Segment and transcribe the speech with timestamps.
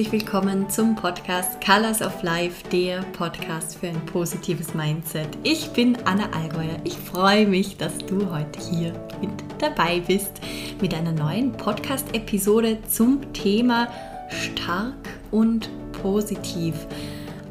[0.00, 5.28] Herzlich willkommen zum Podcast Colors of Life, der Podcast für ein positives Mindset.
[5.42, 6.78] Ich bin Anna Allgäuer.
[6.84, 9.28] Ich freue mich, dass du heute hier mit
[9.58, 10.40] dabei bist
[10.80, 13.88] mit einer neuen Podcast-Episode zum Thema
[14.30, 14.94] stark
[15.32, 15.68] und
[16.00, 16.86] positiv.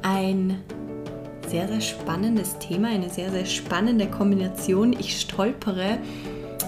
[0.02, 0.60] Ein
[1.48, 4.94] sehr, sehr spannendes Thema, eine sehr, sehr spannende Kombination.
[4.94, 6.00] Ich stolpere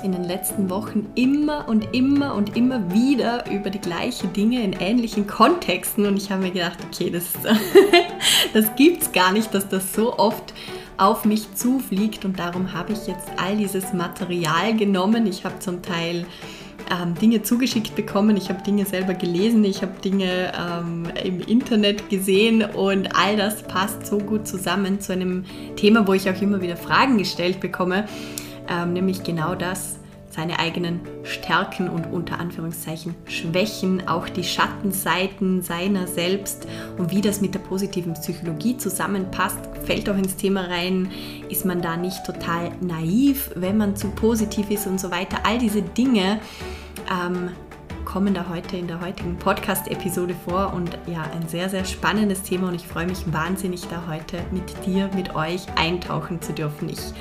[0.04, 4.74] in den letzten Wochen immer und immer und immer wieder über die gleichen Dinge in
[4.74, 6.06] ähnlichen Kontexten.
[6.06, 7.26] Und ich habe mir gedacht, okay, das,
[8.54, 10.54] das es gar nicht, dass das so oft
[10.98, 12.26] auf mich zufliegt.
[12.26, 15.28] Und darum habe ich jetzt all dieses Material genommen.
[15.28, 16.26] Ich habe zum Teil
[16.92, 22.10] ähm, Dinge zugeschickt bekommen, ich habe Dinge selber gelesen, ich habe Dinge ähm, im Internet
[22.10, 22.64] gesehen.
[22.64, 26.78] Und all das passt so gut zusammen zu einem Thema, wo ich auch immer wieder
[26.78, 28.06] Fragen gestellt bekomme
[28.72, 36.08] ähm, nämlich genau das, seine eigenen Stärken und unter Anführungszeichen Schwächen, auch die Schattenseiten seiner
[36.08, 41.12] selbst und wie das mit der positiven Psychologie zusammenpasst, fällt auch ins Thema rein,
[41.50, 45.40] ist man da nicht total naiv, wenn man zu positiv ist und so weiter.
[45.44, 46.40] All diese Dinge
[47.12, 47.50] ähm,
[48.06, 52.70] kommen da heute in der heutigen Podcast-Episode vor und ja, ein sehr, sehr spannendes Thema
[52.70, 56.88] und ich freue mich wahnsinnig, da heute mit dir, mit euch eintauchen zu dürfen.
[56.88, 57.14] Ich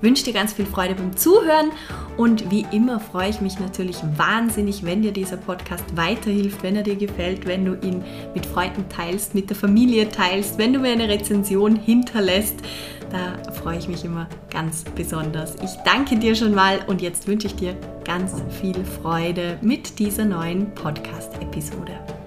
[0.00, 1.70] wünsche dir ganz viel Freude beim Zuhören
[2.16, 6.82] und wie immer freue ich mich natürlich wahnsinnig, wenn dir dieser Podcast weiterhilft, wenn er
[6.82, 10.92] dir gefällt, wenn du ihn mit Freunden teilst, mit der Familie teilst, wenn du mir
[10.92, 12.56] eine Rezension hinterlässt.
[13.10, 15.54] Da freue ich mich immer ganz besonders.
[15.62, 20.24] Ich danke dir schon mal und jetzt wünsche ich dir ganz viel Freude mit dieser
[20.24, 22.23] neuen Podcast-Episode.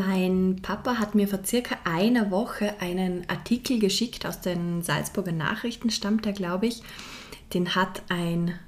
[0.00, 5.90] Mein Papa hat mir vor circa einer Woche einen Artikel geschickt aus den Salzburger Nachrichten,
[5.90, 6.82] stammt er, glaube ich.
[7.52, 8.58] Den hat ein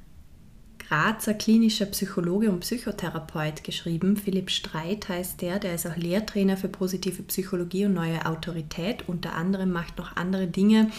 [0.77, 4.19] Grazer klinischer Psychologe und Psychotherapeut geschrieben.
[4.19, 9.09] Philipp Streit heißt der, der ist auch Lehrtrainer für positive Psychologie und neue Autorität.
[9.09, 10.91] Unter anderem macht noch andere Dinge.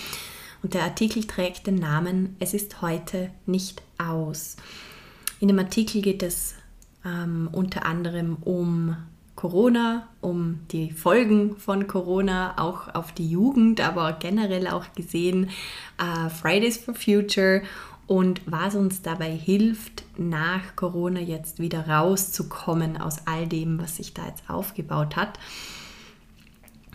[0.63, 4.55] Und der Artikel trägt den Namen Es ist heute nicht aus.
[5.39, 6.55] In dem Artikel geht es
[7.05, 8.95] ähm, unter anderem um
[9.43, 15.49] Corona, um die Folgen von Corona auch auf die Jugend, aber generell auch gesehen
[16.01, 17.61] uh, Fridays for Future
[18.07, 24.13] und was uns dabei hilft, nach Corona jetzt wieder rauszukommen aus all dem, was sich
[24.13, 25.37] da jetzt aufgebaut hat.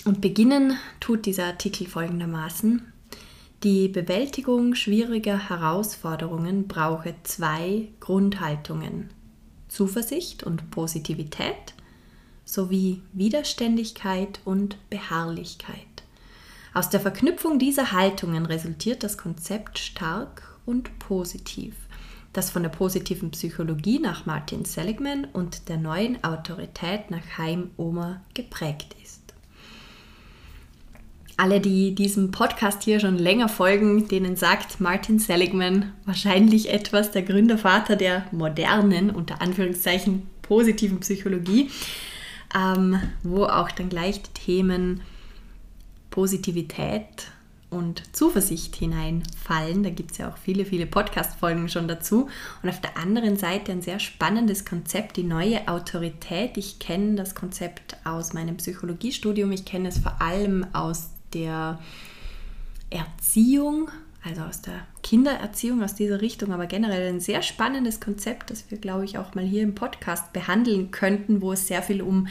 [0.07, 2.81] Und beginnen tut dieser Artikel folgendermaßen.
[3.63, 9.11] Die Bewältigung schwieriger Herausforderungen brauche zwei Grundhaltungen.
[9.69, 11.75] Zuversicht und Positivität
[12.49, 15.77] sowie Widerständigkeit und Beharrlichkeit.
[16.73, 21.75] Aus der Verknüpfung dieser Haltungen resultiert das Konzept stark und positiv,
[22.33, 28.23] das von der positiven Psychologie nach Martin Seligman und der neuen Autorität nach Chaim Omer
[28.33, 29.35] geprägt ist.
[31.37, 37.23] Alle, die diesem Podcast hier schon länger folgen, denen sagt Martin Seligman wahrscheinlich etwas, der
[37.23, 41.71] Gründervater der modernen, unter Anführungszeichen, positiven Psychologie
[42.55, 45.01] ähm, wo auch dann gleich die Themen
[46.11, 47.31] Positivität
[47.71, 49.83] und Zuversicht hineinfallen.
[49.83, 52.29] Da gibt es ja auch viele, viele Podcast-Folgen schon dazu.
[52.63, 56.57] Und auf der anderen Seite ein sehr spannendes Konzept, die neue Autorität.
[56.57, 59.53] Ich kenne das Konzept aus meinem Psychologiestudium.
[59.53, 61.79] Ich kenne es vor allem aus der
[62.91, 63.91] Erziehung
[64.25, 68.79] also aus der Kindererziehung, aus dieser Richtung, aber generell ein sehr spannendes Konzept, das wir,
[68.79, 72.29] glaube ich, auch mal hier im Podcast behandeln könnten, wo es sehr viel um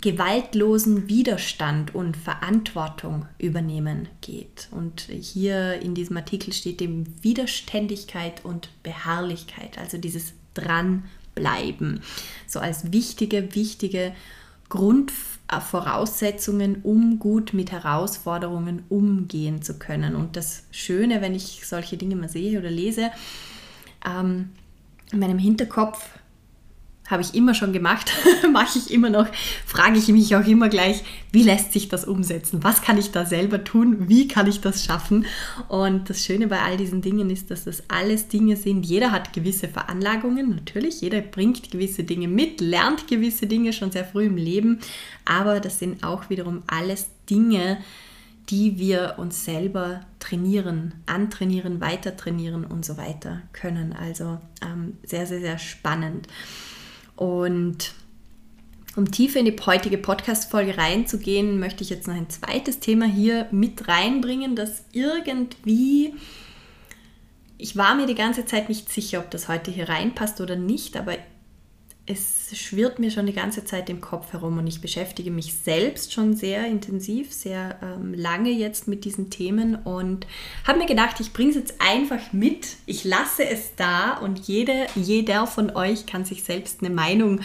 [0.00, 4.68] gewaltlosen Widerstand und Verantwortung übernehmen geht.
[4.70, 12.02] Und hier in diesem Artikel steht eben Widerständigkeit und Beharrlichkeit, also dieses Dranbleiben,
[12.46, 14.12] so als wichtige, wichtige
[14.70, 20.16] Grundvoraussetzungen, um gut mit Herausforderungen umgehen zu können.
[20.16, 23.10] Und das Schöne, wenn ich solche Dinge mal sehe oder lese,
[24.06, 24.52] ähm,
[25.12, 26.19] in meinem Hinterkopf
[27.10, 28.12] habe ich immer schon gemacht,
[28.52, 29.26] mache ich immer noch,
[29.66, 31.02] frage ich mich auch immer gleich,
[31.32, 32.62] wie lässt sich das umsetzen?
[32.62, 34.08] Was kann ich da selber tun?
[34.08, 35.26] Wie kann ich das schaffen?
[35.68, 38.86] Und das Schöne bei all diesen Dingen ist, dass das alles Dinge sind.
[38.86, 41.00] Jeder hat gewisse Veranlagungen, natürlich.
[41.00, 44.78] Jeder bringt gewisse Dinge mit, lernt gewisse Dinge schon sehr früh im Leben.
[45.24, 47.78] Aber das sind auch wiederum alles Dinge,
[48.50, 53.92] die wir uns selber trainieren, antrainieren, weiter trainieren und so weiter können.
[53.92, 56.26] Also ähm, sehr, sehr, sehr spannend.
[57.20, 57.92] Und
[58.96, 63.46] um tiefer in die heutige Podcast-Folge reinzugehen, möchte ich jetzt noch ein zweites Thema hier
[63.50, 66.14] mit reinbringen, das irgendwie,
[67.58, 70.96] ich war mir die ganze Zeit nicht sicher, ob das heute hier reinpasst oder nicht,
[70.96, 71.18] aber
[72.10, 76.12] es schwirrt mir schon die ganze Zeit im Kopf herum und ich beschäftige mich selbst
[76.12, 80.26] schon sehr intensiv, sehr ähm, lange jetzt mit diesen Themen und
[80.66, 82.76] habe mir gedacht, ich bringe es jetzt einfach mit.
[82.86, 87.40] Ich lasse es da und jede, jeder von euch kann sich selbst eine Meinung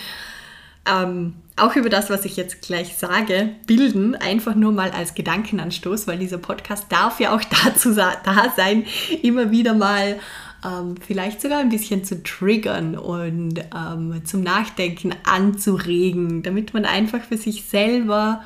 [0.88, 6.06] ähm, auch über das, was ich jetzt gleich sage, bilden, einfach nur mal als Gedankenanstoß,
[6.06, 8.86] weil dieser Podcast darf ja auch dazu da sein,
[9.22, 10.20] immer wieder mal
[10.63, 17.22] ähm, vielleicht sogar ein bisschen zu triggern und ähm, zum Nachdenken anzuregen, damit man einfach
[17.22, 18.44] für sich selber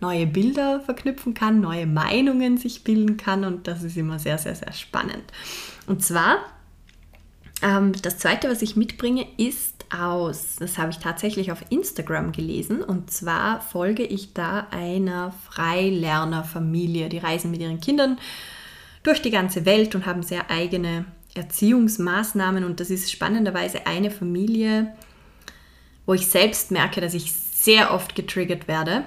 [0.00, 4.54] neue Bilder verknüpfen kann, neue Meinungen sich bilden kann und das ist immer sehr, sehr,
[4.54, 5.24] sehr spannend.
[5.86, 6.38] Und zwar,
[7.62, 12.82] ähm, das zweite, was ich mitbringe, ist aus, das habe ich tatsächlich auf Instagram gelesen
[12.82, 18.18] und zwar folge ich da einer Freilernerfamilie, die reisen mit ihren Kindern
[19.02, 24.92] durch die ganze Welt und haben sehr eigene Erziehungsmaßnahmen und das ist spannenderweise eine Familie,
[26.06, 29.04] wo ich selbst merke, dass ich sehr oft getriggert werde.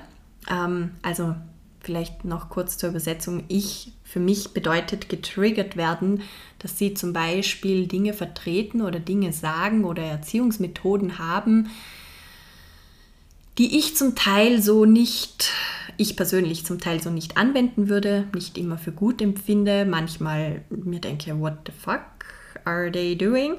[0.50, 1.36] Ähm, also
[1.82, 3.44] vielleicht noch kurz zur Übersetzung.
[3.48, 6.22] Ich, für mich bedeutet getriggert werden,
[6.60, 11.70] dass sie zum Beispiel Dinge vertreten oder Dinge sagen oder Erziehungsmethoden haben,
[13.58, 15.52] die ich zum Teil so nicht,
[16.02, 21.00] ich persönlich zum Teil so nicht anwenden würde, nicht immer für gut empfinde, manchmal mir
[21.00, 22.02] denke, what the fuck
[22.66, 23.56] are they doing?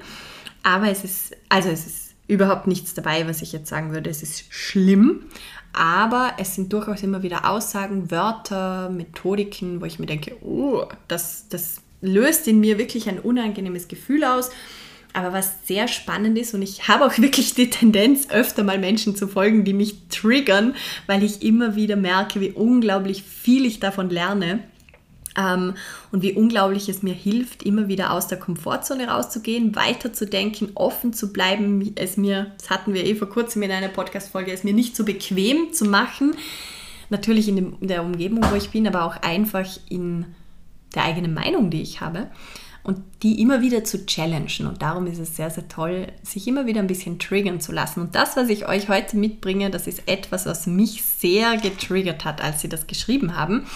[0.63, 4.23] Aber es ist, also es ist überhaupt nichts dabei, was ich jetzt sagen würde, es
[4.23, 5.25] ist schlimm,
[5.73, 11.49] aber es sind durchaus immer wieder Aussagen, Wörter, Methodiken, wo ich mir denke, oh, das,
[11.49, 14.51] das löst in mir wirklich ein unangenehmes Gefühl aus.
[15.15, 19.17] Aber was sehr spannend ist, und ich habe auch wirklich die Tendenz, öfter mal Menschen
[19.17, 20.75] zu folgen, die mich triggern,
[21.07, 24.61] weil ich immer wieder merke, wie unglaublich viel ich davon lerne.
[25.37, 25.75] Ähm,
[26.11, 31.33] und wie unglaublich es mir hilft, immer wieder aus der Komfortzone rauszugehen, weiterzudenken, offen zu
[31.33, 31.93] bleiben.
[31.95, 35.05] Es mir, das hatten wir eh vor kurzem in einer Podcast-Folge, es mir nicht so
[35.05, 36.35] bequem zu machen.
[37.09, 40.27] Natürlich in, dem, in der Umgebung, wo ich bin, aber auch einfach in
[40.95, 42.29] der eigenen Meinung, die ich habe.
[42.85, 44.67] Und die immer wieder zu challengen.
[44.67, 48.01] Und darum ist es sehr, sehr toll, sich immer wieder ein bisschen triggern zu lassen.
[48.01, 52.43] Und das, was ich euch heute mitbringe, das ist etwas, was mich sehr getriggert hat,
[52.43, 53.67] als sie das geschrieben haben.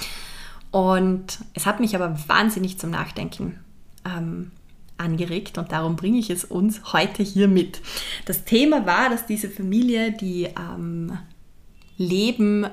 [0.72, 3.60] Und es hat mich aber wahnsinnig zum Nachdenken
[4.04, 4.50] ähm,
[4.98, 7.80] angeregt und darum bringe ich es uns heute hier mit.
[8.24, 11.18] Das Thema war, dass diese Familie, die ähm,
[11.96, 12.66] leben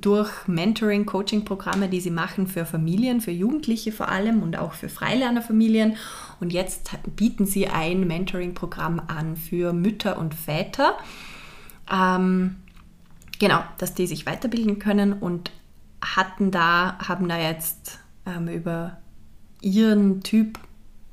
[0.00, 4.90] durch Mentoring, Coaching-Programme, die sie machen für Familien, für Jugendliche vor allem und auch für
[4.90, 5.96] Freilernerfamilien.
[6.40, 10.98] Und jetzt bieten sie ein Mentoring-Programm an für Mütter und Väter.
[11.90, 12.56] Ähm,
[13.38, 15.50] genau, dass die sich weiterbilden können und
[16.02, 18.98] hatten da, haben da jetzt ähm, über
[19.62, 20.58] ihren Typ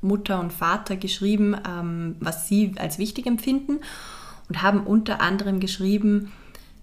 [0.02, 3.80] Mutter und Vater geschrieben, ähm, was sie als wichtig empfinden
[4.50, 6.30] und haben unter anderem geschrieben,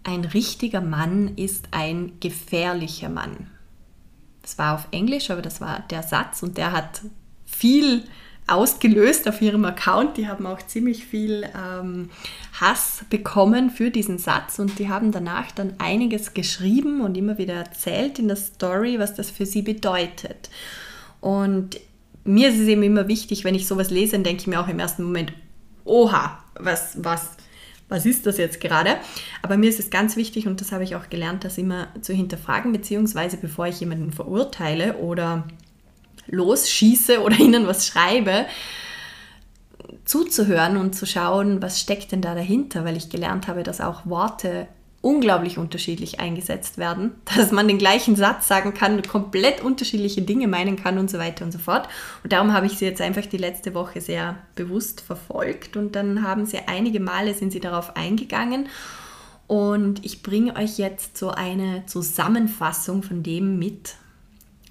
[0.04, 3.48] ein richtiger Mann ist ein gefährlicher Mann.
[4.42, 7.02] Das war auf Englisch, aber das war der Satz und der hat
[7.46, 8.04] viel
[8.48, 10.18] ausgelöst auf ihrem Account.
[10.18, 12.10] Die haben auch ziemlich viel ähm,
[12.60, 17.54] Hass bekommen für diesen Satz und die haben danach dann einiges geschrieben und immer wieder
[17.54, 20.50] erzählt in der Story, was das für sie bedeutet.
[21.20, 21.80] Und
[22.24, 24.68] mir ist es eben immer wichtig, wenn ich sowas lese, dann denke ich mir auch
[24.68, 25.34] im ersten Moment,
[25.86, 27.32] oha, was, was,
[27.92, 28.96] was ist das jetzt gerade?
[29.42, 32.14] Aber mir ist es ganz wichtig und das habe ich auch gelernt, das immer zu
[32.14, 35.44] hinterfragen, beziehungsweise bevor ich jemanden verurteile oder
[36.28, 38.46] losschieße oder ihnen was schreibe,
[40.06, 44.06] zuzuhören und zu schauen, was steckt denn da dahinter, weil ich gelernt habe, dass auch
[44.06, 44.68] Worte
[45.02, 50.76] unglaublich unterschiedlich eingesetzt werden, dass man den gleichen Satz sagen kann, komplett unterschiedliche Dinge meinen
[50.76, 51.90] kann und so weiter und so fort.
[52.24, 56.24] Und darum habe ich sie jetzt einfach die letzte Woche sehr bewusst verfolgt und dann
[56.24, 58.68] haben sie einige Male sind sie darauf eingegangen
[59.52, 63.96] und ich bringe euch jetzt so eine Zusammenfassung von dem mit,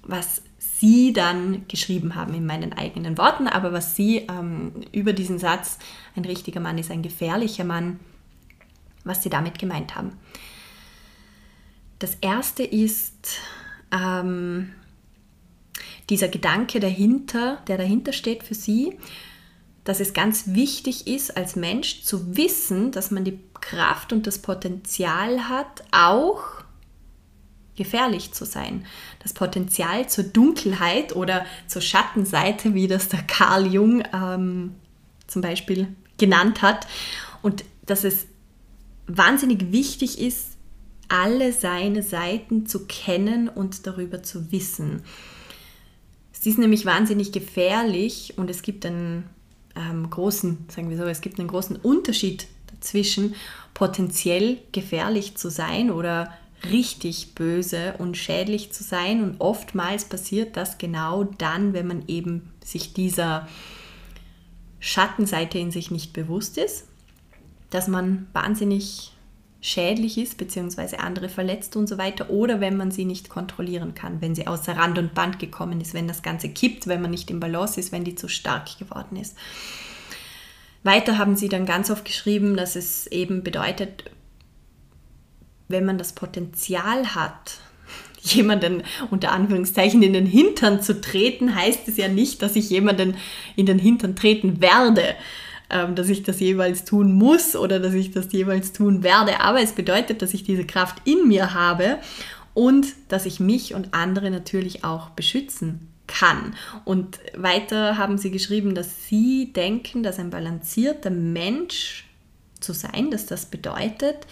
[0.01, 5.37] was sie dann geschrieben haben in meinen eigenen Worten, aber was sie ähm, über diesen
[5.37, 5.77] Satz,
[6.15, 7.99] ein richtiger Mann ist ein gefährlicher Mann,
[9.03, 10.17] was sie damit gemeint haben.
[11.99, 13.37] Das erste ist
[13.91, 14.73] ähm,
[16.09, 18.97] dieser Gedanke dahinter, der dahinter steht für sie,
[19.83, 24.39] dass es ganz wichtig ist, als Mensch zu wissen, dass man die Kraft und das
[24.39, 26.61] Potenzial hat, auch
[27.75, 28.85] gefährlich zu sein.
[29.19, 34.75] Das Potenzial zur Dunkelheit oder zur Schattenseite, wie das der Carl Jung ähm,
[35.27, 36.85] zum Beispiel genannt hat.
[37.41, 38.27] Und dass es
[39.07, 40.57] wahnsinnig wichtig ist,
[41.09, 45.03] alle seine Seiten zu kennen und darüber zu wissen.
[46.33, 49.25] Es ist nämlich wahnsinnig gefährlich und es gibt einen
[49.75, 53.35] ähm, großen, sagen wir so, es gibt einen großen Unterschied dazwischen,
[53.73, 56.33] potenziell gefährlich zu sein oder
[56.69, 59.23] richtig böse und schädlich zu sein.
[59.23, 63.47] Und oftmals passiert das genau dann, wenn man eben sich dieser
[64.79, 66.87] Schattenseite in sich nicht bewusst ist,
[67.71, 69.11] dass man wahnsinnig
[69.61, 74.19] schädlich ist, beziehungsweise andere verletzt und so weiter, oder wenn man sie nicht kontrollieren kann,
[74.19, 77.29] wenn sie außer Rand und Band gekommen ist, wenn das Ganze kippt, wenn man nicht
[77.29, 79.37] im Balance ist, wenn die zu stark geworden ist.
[80.83, 84.05] Weiter haben sie dann ganz oft geschrieben, dass es eben bedeutet,
[85.67, 87.59] wenn man das Potenzial hat,
[88.21, 93.15] jemanden unter Anführungszeichen in den Hintern zu treten, heißt es ja nicht, dass ich jemanden
[93.55, 95.15] in den Hintern treten werde,
[95.95, 99.39] dass ich das jeweils tun muss oder dass ich das jeweils tun werde.
[99.39, 101.97] Aber es bedeutet, dass ich diese Kraft in mir habe
[102.53, 106.55] und dass ich mich und andere natürlich auch beschützen kann.
[106.83, 112.05] Und weiter haben sie geschrieben, dass sie denken, dass ein balancierter Mensch
[112.59, 114.27] zu sein, dass das bedeutet,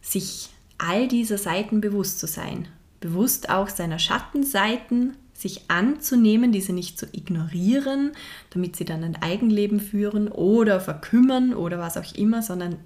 [0.00, 2.68] sich all dieser Seiten bewusst zu sein.
[3.00, 8.12] Bewusst auch seiner Schattenseiten sich anzunehmen, diese nicht zu ignorieren,
[8.50, 12.76] damit sie dann ein Eigenleben führen oder verkümmern oder was auch immer, sondern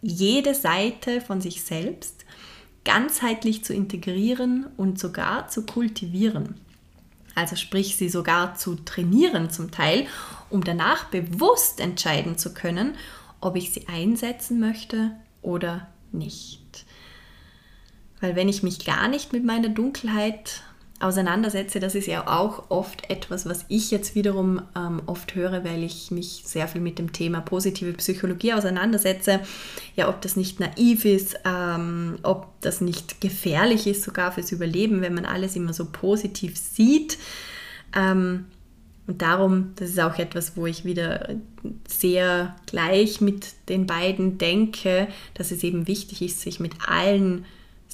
[0.00, 2.24] jede Seite von sich selbst
[2.84, 6.56] ganzheitlich zu integrieren und sogar zu kultivieren.
[7.34, 10.06] Also sprich, sie sogar zu trainieren zum Teil,
[10.50, 12.94] um danach bewusst entscheiden zu können,
[13.40, 16.84] ob ich sie einsetzen möchte oder nicht.
[18.20, 20.62] Weil wenn ich mich gar nicht mit meiner Dunkelheit
[21.02, 25.82] auseinandersetze, das ist ja auch oft etwas, was ich jetzt wiederum ähm, oft höre, weil
[25.82, 29.40] ich mich sehr viel mit dem Thema positive Psychologie auseinandersetze.
[29.96, 35.00] Ja, ob das nicht naiv ist, ähm, ob das nicht gefährlich ist, sogar fürs Überleben,
[35.00, 37.18] wenn man alles immer so positiv sieht.
[37.94, 38.46] Ähm,
[39.06, 41.28] und darum, das ist auch etwas, wo ich wieder
[41.88, 47.44] sehr gleich mit den beiden denke, dass es eben wichtig ist, sich mit allen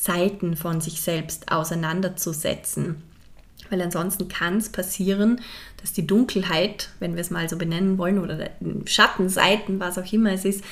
[0.02, 3.02] Seiten von sich selbst auseinanderzusetzen.
[3.70, 5.40] Weil ansonsten kann es passieren,
[5.80, 8.50] dass die Dunkelheit, wenn wir es mal so benennen wollen, oder
[8.86, 10.64] Schattenseiten, was auch immer es ist,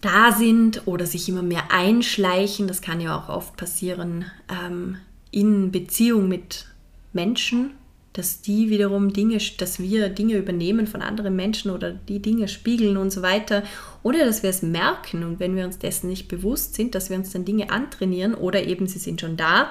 [0.00, 2.68] da sind oder sich immer mehr einschleichen.
[2.68, 4.98] Das kann ja auch oft passieren ähm,
[5.30, 6.66] in Beziehung mit
[7.12, 7.72] Menschen,
[8.18, 12.96] dass die wiederum Dinge, dass wir Dinge übernehmen von anderen Menschen oder die Dinge spiegeln
[12.96, 13.62] und so weiter.
[14.02, 17.16] Oder dass wir es merken und wenn wir uns dessen nicht bewusst sind, dass wir
[17.16, 19.70] uns dann Dinge antrainieren oder eben sie sind schon da.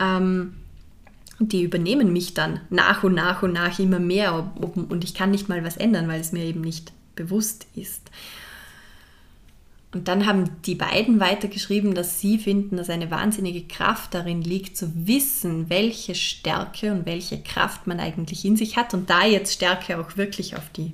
[0.00, 0.54] Ähm,
[1.40, 5.48] die übernehmen mich dann nach und nach und nach immer mehr und ich kann nicht
[5.48, 8.10] mal was ändern, weil es mir eben nicht bewusst ist.
[9.92, 14.76] Und dann haben die beiden weitergeschrieben, dass sie finden, dass eine wahnsinnige Kraft darin liegt,
[14.76, 18.92] zu wissen, welche Stärke und welche Kraft man eigentlich in sich hat.
[18.92, 20.92] Und da jetzt Stärke auch wirklich auf die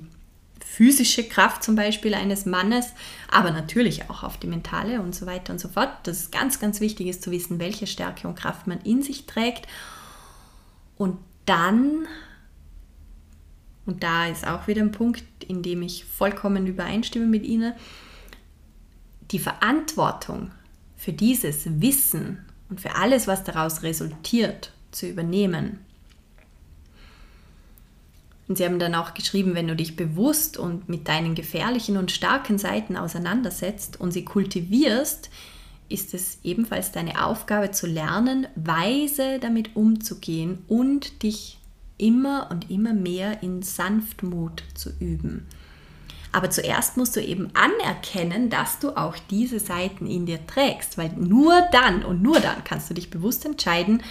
[0.75, 2.93] physische Kraft zum Beispiel eines Mannes,
[3.29, 5.89] aber natürlich auch auf die mentale und so weiter und so fort.
[6.03, 9.25] Das ist ganz, ganz wichtig ist zu wissen, welche Stärke und Kraft man in sich
[9.25, 9.67] trägt.
[10.97, 12.07] Und dann,
[13.85, 17.73] und da ist auch wieder ein Punkt, in dem ich vollkommen übereinstimme mit Ihnen,
[19.31, 20.51] die Verantwortung
[20.95, 25.79] für dieses Wissen und für alles, was daraus resultiert, zu übernehmen.
[28.47, 32.11] Und sie haben dann auch geschrieben, wenn du dich bewusst und mit deinen gefährlichen und
[32.11, 35.29] starken Seiten auseinandersetzt und sie kultivierst,
[35.89, 41.59] ist es ebenfalls deine Aufgabe zu lernen, weise damit umzugehen und dich
[41.97, 45.47] immer und immer mehr in Sanftmut zu üben.
[46.35, 51.09] Aber zuerst musst du eben anerkennen, dass du auch diese Seiten in dir trägst, weil
[51.15, 54.03] nur dann und nur dann kannst du dich bewusst entscheiden,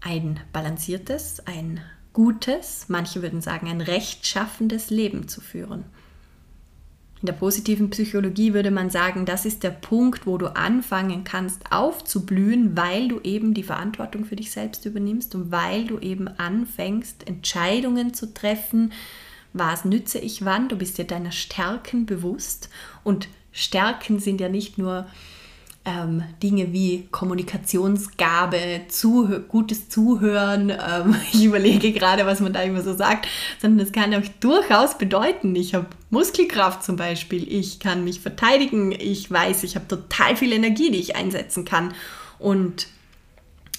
[0.00, 1.82] ein balanciertes, ein
[2.14, 5.84] gutes, manche würden sagen ein rechtschaffendes Leben zu führen.
[7.20, 11.70] In der positiven Psychologie würde man sagen, das ist der Punkt, wo du anfangen kannst
[11.70, 17.28] aufzublühen, weil du eben die Verantwortung für dich selbst übernimmst und weil du eben anfängst,
[17.28, 18.90] Entscheidungen zu treffen,
[19.54, 22.68] was nütze ich wann, du bist dir deiner Stärken bewusst.
[23.04, 25.06] Und Stärken sind ja nicht nur
[25.84, 32.82] ähm, Dinge wie Kommunikationsgabe, Zuh gutes Zuhören, ähm, ich überlege gerade, was man da immer
[32.82, 33.28] so sagt,
[33.60, 38.92] sondern es kann auch durchaus bedeuten, ich habe Muskelkraft zum Beispiel, ich kann mich verteidigen,
[38.92, 41.94] ich weiß, ich habe total viel Energie, die ich einsetzen kann.
[42.38, 42.88] Und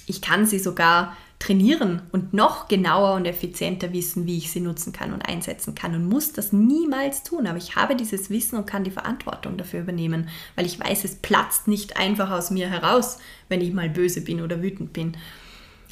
[0.06, 1.16] ich kann sie sogar
[1.46, 5.94] trainieren und noch genauer und effizienter wissen, wie ich sie nutzen kann und einsetzen kann
[5.94, 7.46] und muss das niemals tun.
[7.46, 11.14] Aber ich habe dieses Wissen und kann die Verantwortung dafür übernehmen, weil ich weiß, es
[11.14, 15.16] platzt nicht einfach aus mir heraus, wenn ich mal böse bin oder wütend bin,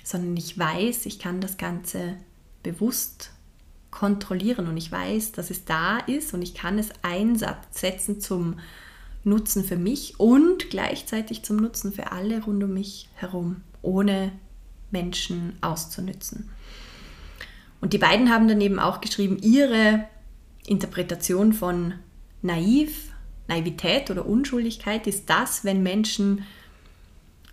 [0.02, 2.16] sondern ich weiß, ich kann das Ganze
[2.64, 3.30] bewusst
[3.92, 8.58] kontrollieren und ich weiß, dass es da ist und ich kann es einsetzen zum
[9.22, 14.32] Nutzen für mich und gleichzeitig zum Nutzen für alle rund um mich herum, ohne
[14.94, 16.48] Menschen auszunützen.
[17.82, 20.08] Und die beiden haben daneben auch geschrieben, ihre
[20.66, 21.94] Interpretation von
[22.40, 23.10] naiv,
[23.46, 26.46] Naivität oder Unschuldigkeit ist das, wenn Menschen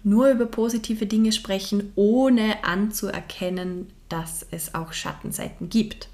[0.03, 6.07] nur über positive Dinge sprechen, ohne anzuerkennen, dass es auch Schattenseiten gibt.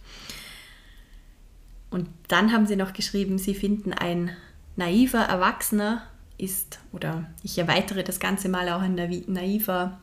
[1.90, 4.32] Und dann haben sie noch geschrieben, sie finden ein
[4.76, 6.04] naiver Erwachsener
[6.38, 10.00] ist, oder ich erweitere das Ganze mal auch ein naiver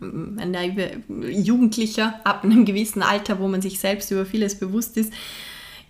[0.00, 5.12] ein Jugendlicher ab einem gewissen Alter, wo man sich selbst über vieles bewusst ist,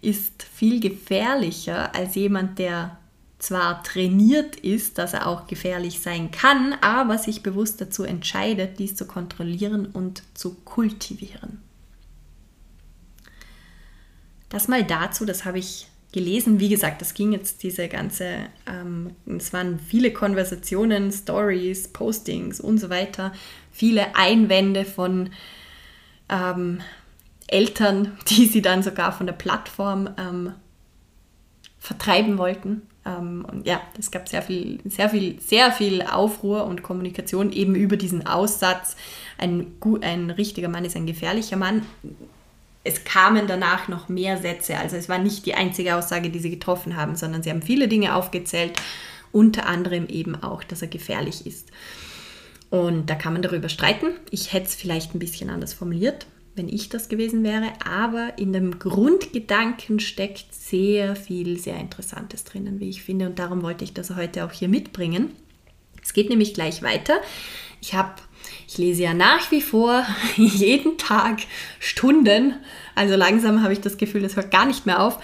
[0.00, 2.99] ist viel gefährlicher als jemand, der
[3.38, 8.96] zwar trainiert ist, dass er auch gefährlich sein kann, aber sich bewusst dazu entscheidet, dies
[8.96, 11.61] zu kontrollieren und zu kultivieren.
[14.49, 16.61] Das mal dazu, das habe ich gelesen.
[16.61, 22.78] Wie gesagt, das ging jetzt diese ganze, ähm, es waren viele Konversationen, Stories, Postings und
[22.78, 23.32] so weiter,
[23.75, 25.31] viele Einwände von
[26.31, 26.81] ähm,
[27.47, 30.52] Eltern, die sie dann sogar von der Plattform ähm,
[31.78, 32.83] vertreiben wollten.
[33.04, 37.75] Ähm, und ja, es gab sehr viel, sehr viel, sehr viel Aufruhr und Kommunikation eben
[37.75, 38.97] über diesen Aussatz.
[39.37, 39.66] Ein,
[40.00, 41.83] ein richtiger Mann ist ein gefährlicher Mann
[42.85, 44.76] es kamen danach noch mehr Sätze.
[44.76, 47.88] Also es war nicht die einzige Aussage, die sie getroffen haben, sondern sie haben viele
[47.88, 48.75] Dinge aufgezählt,
[49.33, 51.71] unter anderem eben auch, dass er gefährlich ist.
[52.75, 54.09] Und da kann man darüber streiten.
[54.33, 56.26] Ich hätte es vielleicht ein bisschen anders formuliert,
[56.57, 62.80] wenn ich das gewesen wäre, aber in dem Grundgedanken steckt sehr viel, sehr Interessantes drinnen,
[62.80, 63.26] wie ich finde.
[63.26, 65.37] Und darum wollte ich das heute auch hier mitbringen.
[66.02, 67.15] Es geht nämlich gleich weiter.
[67.80, 68.15] Ich habe
[68.67, 70.04] ich lese ja nach wie vor
[70.37, 71.43] jeden Tag
[71.78, 72.54] Stunden,
[72.97, 75.21] also langsam habe ich das Gefühl, das hört gar nicht mehr auf,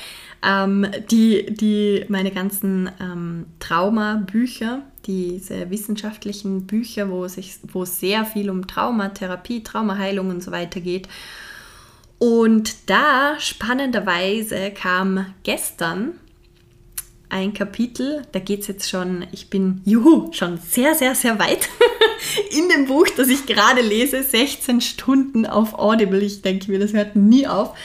[0.47, 8.49] ähm, die, die meine ganzen ähm, Trauma-Bücher, diese wissenschaftlichen Bücher, wo, sich, wo sehr viel
[8.49, 11.09] um Traumatherapie, Traumaheilung und so weiter geht.
[12.18, 16.12] Und da spannenderweise kam gestern
[17.29, 21.68] ein Kapitel, da geht es jetzt schon, ich bin, juhu, schon sehr, sehr, sehr weit
[22.51, 26.20] in dem Buch, das ich gerade lese, 16 Stunden auf Audible.
[26.20, 27.77] Ich denke mir, das hört nie auf.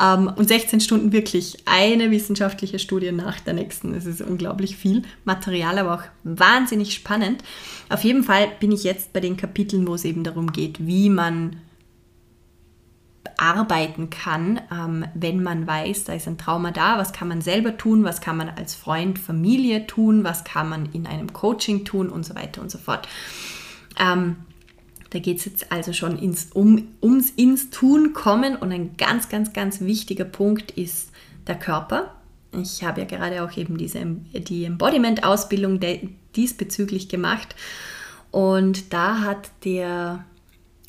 [0.00, 3.92] Ähm, und 16 Stunden wirklich eine wissenschaftliche Studie nach der nächsten.
[3.92, 7.42] Das ist unglaublich viel Material, aber auch wahnsinnig spannend.
[7.88, 11.08] Auf jeden Fall bin ich jetzt bei den Kapiteln, wo es eben darum geht, wie
[11.08, 11.56] man
[13.36, 17.76] arbeiten kann, ähm, wenn man weiß, da ist ein Trauma da, was kann man selber
[17.76, 22.08] tun, was kann man als Freund, Familie tun, was kann man in einem Coaching tun
[22.08, 23.08] und so weiter und so fort.
[25.12, 29.28] Da geht es jetzt also schon ins, um, ums ins Tun kommen und ein ganz,
[29.28, 31.10] ganz, ganz wichtiger Punkt ist
[31.46, 32.14] der Körper.
[32.58, 35.80] Ich habe ja gerade auch eben diese, die Embodiment-Ausbildung
[36.34, 37.54] diesbezüglich gemacht
[38.30, 40.24] und da hat der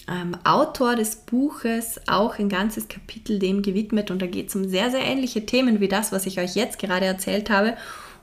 [0.08, 4.70] ähm, Autor des Buches auch ein ganzes Kapitel dem gewidmet und da geht es um
[4.70, 7.76] sehr, sehr ähnliche Themen wie das, was ich euch jetzt gerade erzählt habe.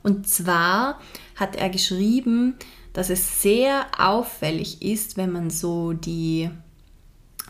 [0.03, 0.99] Und zwar
[1.37, 2.55] hat er geschrieben,
[2.93, 6.51] dass es sehr auffällig ist, wenn man so die,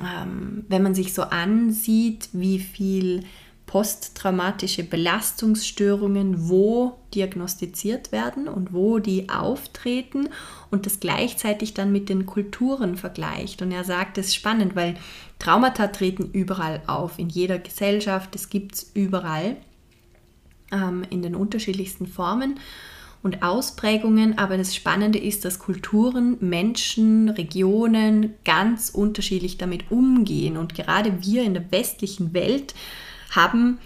[0.01, 3.25] ähm, wenn man sich so ansieht, wie viel
[3.71, 10.29] posttraumatische Belastungsstörungen wo diagnostiziert werden und wo die auftreten
[10.73, 13.63] und das gleichzeitig dann mit den Kulturen vergleicht.
[13.63, 14.97] Und er sagt, es ist spannend, weil
[15.39, 19.57] Traumata treten überall auf, in jeder Gesellschaft, es gibt es überall
[20.73, 22.59] ähm, in den unterschiedlichsten Formen
[23.23, 30.57] und Ausprägungen, aber das Spannende ist, dass Kulturen, Menschen, Regionen ganz unterschiedlich damit umgehen.
[30.57, 32.75] Und gerade wir in der westlichen Welt
[33.31, 33.79] haben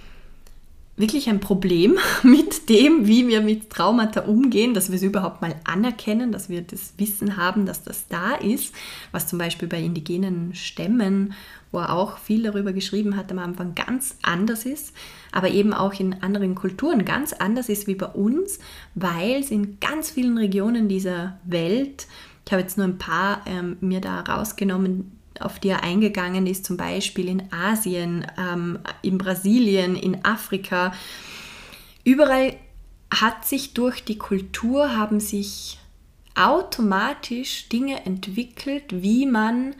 [0.96, 5.54] wirklich ein Problem mit dem, wie wir mit Traumata umgehen, dass wir es überhaupt mal
[5.64, 8.74] anerkennen, dass wir das Wissen haben, dass das da ist,
[9.12, 11.34] was zum Beispiel bei indigenen Stämmen,
[11.72, 14.94] wo er auch viel darüber geschrieben hat, am Anfang ganz anders ist,
[15.32, 18.60] aber eben auch in anderen Kulturen ganz anders ist wie bei uns,
[18.94, 22.06] weil es in ganz vielen Regionen dieser Welt,
[22.46, 26.64] ich habe jetzt nur ein paar ähm, mir da rausgenommen, auf die er eingegangen ist,
[26.64, 30.92] zum Beispiel in Asien, ähm, in Brasilien, in Afrika.
[32.04, 32.56] Überall
[33.12, 35.78] hat sich durch die Kultur, haben sich
[36.34, 39.74] automatisch Dinge entwickelt, wie man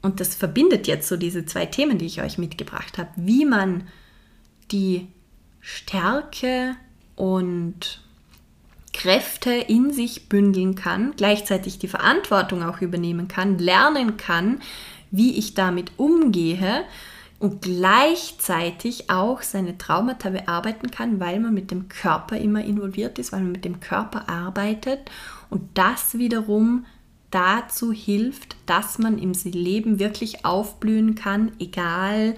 [0.00, 3.88] und das verbindet jetzt so diese zwei Themen, die ich euch mitgebracht habe, wie man
[4.70, 5.08] die
[5.60, 6.76] Stärke
[7.16, 8.00] und
[8.92, 14.60] Kräfte in sich bündeln kann, gleichzeitig die Verantwortung auch übernehmen kann, lernen kann,
[15.10, 16.84] wie ich damit umgehe
[17.38, 23.32] und gleichzeitig auch seine Traumata bearbeiten kann, weil man mit dem Körper immer involviert ist,
[23.32, 25.00] weil man mit dem Körper arbeitet.
[25.48, 26.84] Und das wiederum
[27.30, 32.36] dazu hilft, dass man im Leben wirklich aufblühen kann, egal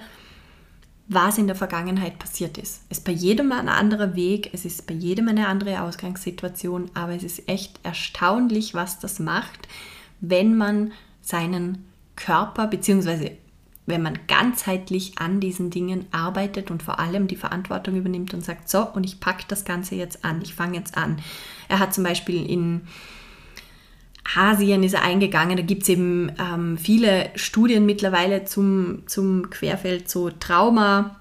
[1.12, 2.82] was in der Vergangenheit passiert ist.
[2.88, 7.14] Es ist bei jedem ein anderer Weg, es ist bei jedem eine andere Ausgangssituation, aber
[7.14, 9.66] es ist echt erstaunlich, was das macht,
[10.20, 13.32] wenn man seinen Körper bzw
[13.90, 18.70] wenn man ganzheitlich an diesen Dingen arbeitet und vor allem die Verantwortung übernimmt und sagt,
[18.70, 21.20] so, und ich packe das Ganze jetzt an, ich fange jetzt an.
[21.68, 22.82] Er hat zum Beispiel in
[24.36, 30.08] Asien ist er eingegangen, da gibt es eben ähm, viele Studien mittlerweile zum, zum Querfeld,
[30.08, 31.16] so Trauma,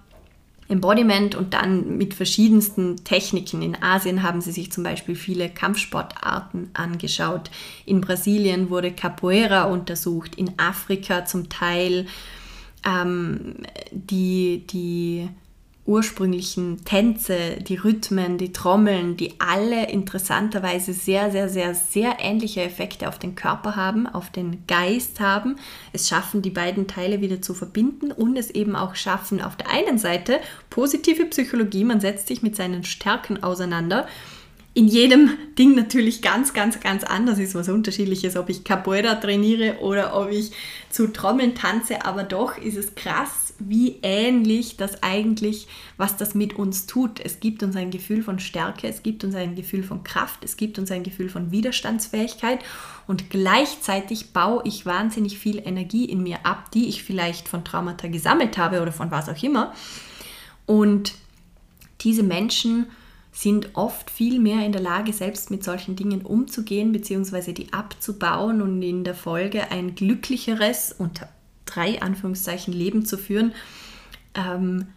[0.70, 3.64] Embodiment und dann mit verschiedensten Techniken.
[3.64, 7.50] In Asien haben sie sich zum Beispiel viele Kampfsportarten angeschaut.
[7.86, 12.06] In Brasilien wurde Capoeira untersucht, in Afrika zum Teil
[12.86, 13.56] ähm,
[13.92, 15.30] die, die
[15.90, 23.10] ursprünglichen Tänze, die Rhythmen, die Trommeln, die alle interessanterweise sehr, sehr, sehr, sehr ähnliche Effekte
[23.10, 25.56] auf den Körper haben, auf den Geist haben.
[25.92, 29.72] Es schaffen, die beiden Teile wieder zu verbinden und es eben auch schaffen, auf der
[29.72, 34.08] einen Seite positive Psychologie, man setzt sich mit seinen Stärken auseinander
[34.76, 39.80] in jedem Ding natürlich ganz, ganz, ganz anders ist, was unterschiedliches, ob ich Capoeira trainiere
[39.80, 40.52] oder ob ich
[40.90, 45.68] zu Trommeln tanze, aber doch ist es krass, wie ähnlich das eigentlich,
[45.98, 47.20] was das mit uns tut.
[47.20, 50.58] Es gibt uns ein Gefühl von Stärke, es gibt uns ein Gefühl von Kraft, es
[50.58, 52.60] gibt uns ein Gefühl von Widerstandsfähigkeit
[53.08, 58.08] und gleichzeitig baue ich wahnsinnig viel Energie in mir ab, die ich vielleicht von Traumata
[58.08, 59.74] gesammelt habe oder von was auch immer.
[60.66, 61.14] Und
[62.02, 62.88] diese Menschen
[63.32, 68.62] sind oft viel mehr in der Lage, selbst mit solchen Dingen umzugehen, beziehungsweise die abzubauen
[68.62, 71.30] und in der Folge ein glücklicheres, unter
[71.70, 73.54] drei Anführungszeichen, Leben zu führen,
[74.36, 74.88] ähm,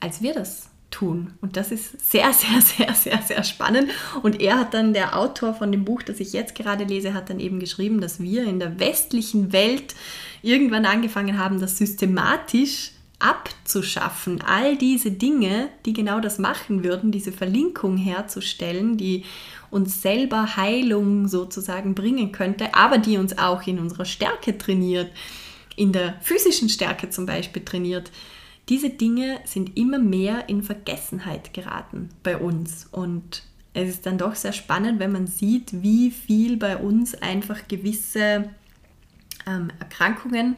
[0.00, 1.32] als wir das tun.
[1.40, 3.90] Und das ist sehr, sehr, sehr, sehr, sehr spannend.
[4.22, 7.30] Und er hat dann, der Autor von dem Buch, das ich jetzt gerade lese, hat
[7.30, 9.94] dann eben geschrieben, dass wir in der westlichen Welt
[10.42, 17.32] irgendwann angefangen haben, das systematisch abzuschaffen, all diese Dinge, die genau das machen würden, diese
[17.32, 19.24] Verlinkung herzustellen, die
[19.70, 25.12] uns selber Heilung sozusagen bringen könnte, aber die uns auch in unserer Stärke trainiert,
[25.80, 28.12] in der physischen Stärke zum Beispiel trainiert.
[28.68, 34.34] Diese Dinge sind immer mehr in Vergessenheit geraten bei uns und es ist dann doch
[34.34, 38.50] sehr spannend, wenn man sieht, wie viel bei uns einfach gewisse
[39.46, 40.56] ähm, Erkrankungen,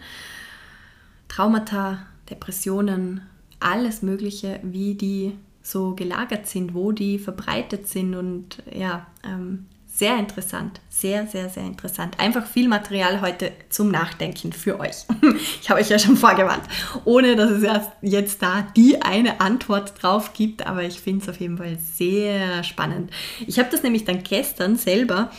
[1.28, 3.20] Traumata, Depressionen,
[3.60, 9.66] alles Mögliche, wie die so gelagert sind, wo die verbreitet sind und ja, ähm,
[10.02, 12.18] sehr interessant, sehr, sehr, sehr interessant.
[12.18, 14.96] Einfach viel Material heute zum Nachdenken für euch.
[15.62, 16.64] Ich habe euch ja schon vorgewarnt,
[17.04, 17.64] ohne dass es
[18.00, 22.64] jetzt da die eine Antwort drauf gibt, aber ich finde es auf jeden Fall sehr
[22.64, 23.12] spannend.
[23.46, 25.30] Ich habe das nämlich dann gestern selber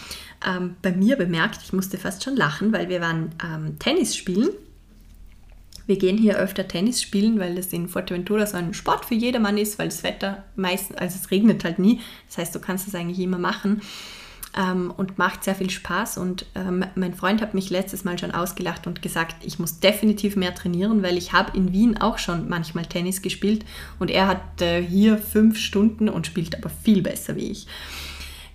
[0.48, 4.52] ähm, bei mir bemerkt, ich musste fast schon lachen, weil wir waren ähm, Tennis spielen
[5.86, 9.58] wir gehen hier öfter Tennis spielen, weil das in Fuerteventura so ein Sport für jedermann
[9.58, 12.00] ist, weil das Wetter meistens, also es regnet halt nie.
[12.28, 13.82] Das heißt, du kannst es eigentlich immer machen
[14.58, 16.18] ähm, und macht sehr viel Spaß.
[16.18, 20.36] Und ähm, mein Freund hat mich letztes Mal schon ausgelacht und gesagt, ich muss definitiv
[20.36, 23.66] mehr trainieren, weil ich habe in Wien auch schon manchmal Tennis gespielt
[24.00, 27.68] und er hat äh, hier fünf Stunden und spielt aber viel besser wie ich.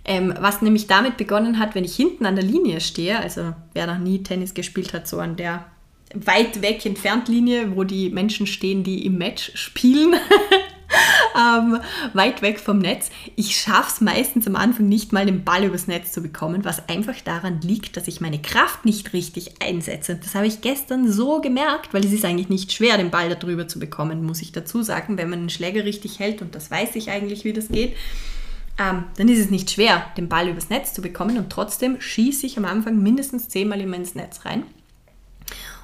[0.04, 3.87] Ähm, was nämlich damit begonnen hat, wenn ich hinten an der Linie stehe, also wer
[3.87, 5.66] noch nie Tennis gespielt hat, so an der
[6.14, 10.14] weit weg entfernt Linie, wo die Menschen stehen, die im Match spielen.
[11.37, 11.79] ähm,
[12.14, 13.11] weit weg vom Netz.
[13.37, 16.88] Ich schaffe es meistens am Anfang nicht mal, den Ball übers Netz zu bekommen, was
[16.88, 20.16] einfach daran liegt, dass ich meine Kraft nicht richtig einsetze.
[20.16, 23.68] Das habe ich gestern so gemerkt, weil es ist eigentlich nicht schwer, den Ball darüber
[23.68, 26.96] zu bekommen, muss ich dazu sagen, wenn man den Schläger richtig hält und das weiß
[26.96, 27.94] ich eigentlich, wie das geht.
[28.81, 32.46] Ähm, dann ist es nicht schwer, den Ball übers Netz zu bekommen und trotzdem schieße
[32.46, 34.62] ich am Anfang mindestens zehnmal immer ins Netz rein.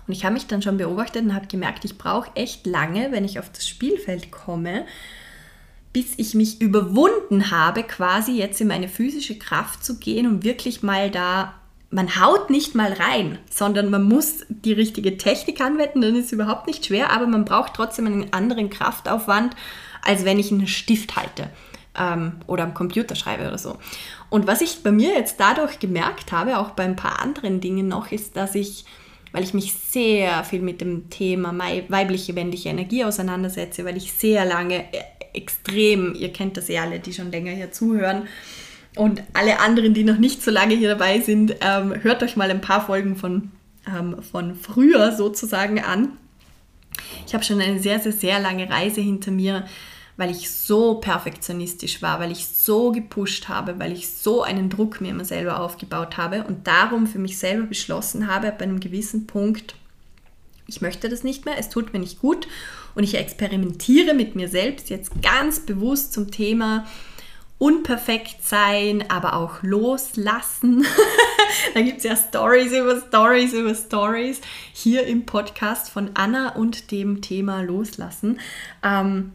[0.07, 3.25] Und ich habe mich dann schon beobachtet und habe gemerkt, ich brauche echt lange, wenn
[3.25, 4.85] ich auf das Spielfeld komme,
[5.93, 10.83] bis ich mich überwunden habe, quasi jetzt in meine physische Kraft zu gehen und wirklich
[10.83, 11.55] mal da,
[11.91, 16.33] man haut nicht mal rein, sondern man muss die richtige Technik anwenden, dann ist es
[16.33, 19.55] überhaupt nicht schwer, aber man braucht trotzdem einen anderen Kraftaufwand,
[20.03, 21.49] als wenn ich einen Stift halte
[21.97, 23.79] ähm, oder am Computer schreibe oder so.
[24.31, 27.87] Und was ich bei mir jetzt dadurch gemerkt habe, auch bei ein paar anderen Dingen
[27.87, 28.85] noch, ist, dass ich
[29.35, 31.53] weil ich mich sehr viel mit dem Thema
[31.89, 37.01] weibliche, männliche Energie auseinandersetze, weil ich sehr lange äh, extrem, ihr kennt das ja alle,
[37.01, 38.29] die schon länger hier zuhören,
[38.95, 42.49] und alle anderen, die noch nicht so lange hier dabei sind, ähm, hört euch mal
[42.49, 43.51] ein paar Folgen von,
[43.89, 46.11] ähm, von früher sozusagen an.
[47.27, 49.65] Ich habe schon eine sehr, sehr, sehr lange Reise hinter mir,
[50.17, 55.01] weil ich so perfektionistisch war, weil ich so gepusht habe, weil ich so einen Druck
[55.01, 59.27] mir immer selber aufgebaut habe und darum für mich selber beschlossen habe, bei einem gewissen
[59.27, 59.75] Punkt,
[60.67, 62.47] ich möchte das nicht mehr, es tut mir nicht gut
[62.95, 66.87] und ich experimentiere mit mir selbst jetzt ganz bewusst zum Thema
[67.59, 70.87] unperfekt sein, aber auch loslassen.
[71.75, 74.41] da gibt es ja Stories über Stories über Stories
[74.73, 78.41] hier im Podcast von Anna und dem Thema Loslassen.
[78.83, 79.33] Ähm,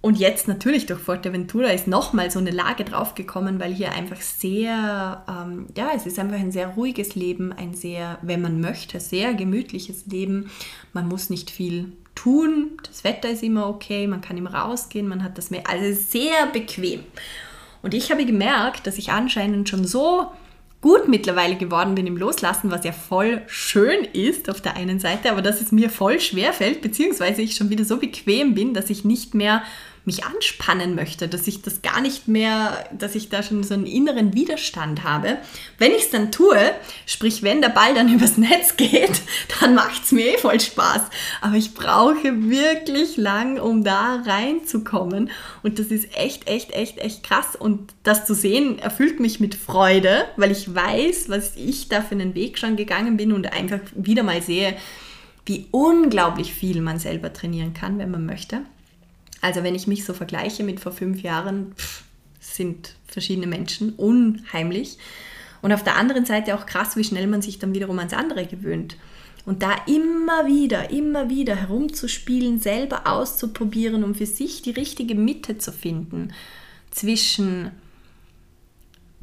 [0.00, 5.24] und jetzt natürlich durch Fuerteventura ist nochmal so eine Lage draufgekommen, weil hier einfach sehr,
[5.28, 9.34] ähm, ja, es ist einfach ein sehr ruhiges Leben, ein sehr, wenn man möchte, sehr
[9.34, 10.50] gemütliches Leben.
[10.92, 15.24] Man muss nicht viel tun, das Wetter ist immer okay, man kann immer rausgehen, man
[15.24, 17.00] hat das mehr, also sehr bequem.
[17.82, 20.30] Und ich habe gemerkt, dass ich anscheinend schon so
[20.80, 25.30] gut mittlerweile geworden bin im Loslassen, was ja voll schön ist auf der einen Seite,
[25.30, 28.90] aber dass es mir voll schwer fällt, beziehungsweise ich schon wieder so bequem bin, dass
[28.90, 29.62] ich nicht mehr
[30.04, 33.86] mich anspannen möchte, dass ich das gar nicht mehr, dass ich da schon so einen
[33.86, 35.38] inneren Widerstand habe.
[35.78, 36.58] Wenn ich es dann tue,
[37.06, 39.20] sprich wenn der Ball dann übers Netz geht,
[39.60, 41.02] dann macht es mir eh voll Spaß.
[41.40, 45.30] Aber ich brauche wirklich lang, um da reinzukommen.
[45.62, 47.56] Und das ist echt, echt, echt, echt krass.
[47.56, 52.14] Und das zu sehen, erfüllt mich mit Freude, weil ich weiß, was ich da für
[52.14, 54.76] einen Weg schon gegangen bin und einfach wieder mal sehe,
[55.48, 58.60] wie unglaublich viel man selber trainieren kann, wenn man möchte.
[59.40, 62.02] Also wenn ich mich so vergleiche mit vor fünf Jahren, pff,
[62.40, 64.98] sind verschiedene Menschen unheimlich.
[65.62, 68.46] Und auf der anderen Seite auch krass, wie schnell man sich dann wiederum ans andere
[68.46, 68.96] gewöhnt.
[69.44, 75.58] Und da immer wieder, immer wieder herumzuspielen, selber auszuprobieren, um für sich die richtige Mitte
[75.58, 76.32] zu finden
[76.90, 77.70] zwischen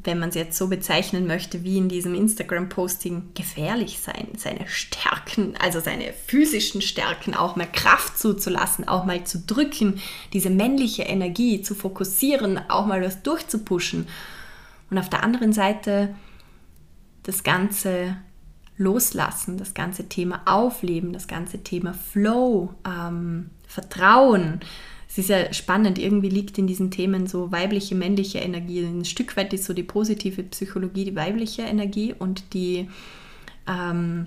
[0.06, 5.54] wenn man es jetzt so bezeichnen möchte, wie in diesem Instagram-Posting, gefährlich sein, seine Stärken,
[5.58, 10.00] also seine physischen Stärken, auch mehr Kraft zuzulassen, auch mal zu drücken,
[10.32, 14.06] diese männliche Energie zu fokussieren, auch mal was durchzupuschen.
[14.90, 16.14] Und auf der anderen Seite
[17.24, 18.16] das ganze
[18.78, 24.60] Loslassen, das ganze Thema Aufleben, das ganze Thema Flow, ähm, Vertrauen,
[25.16, 28.84] es ist ja spannend, irgendwie liegt in diesen Themen so weibliche, männliche Energie.
[28.84, 32.90] Ein Stück weit ist so die positive Psychologie die weibliche Energie und die,
[33.66, 34.26] ähm,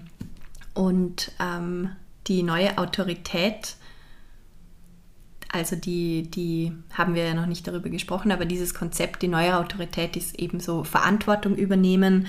[0.73, 1.89] und, ähm,
[2.25, 3.75] die neue Autorität,
[5.51, 9.57] also die, die haben wir ja noch nicht darüber gesprochen, aber dieses Konzept, die neue
[9.57, 12.25] Autorität ist eben so Verantwortung übernehmen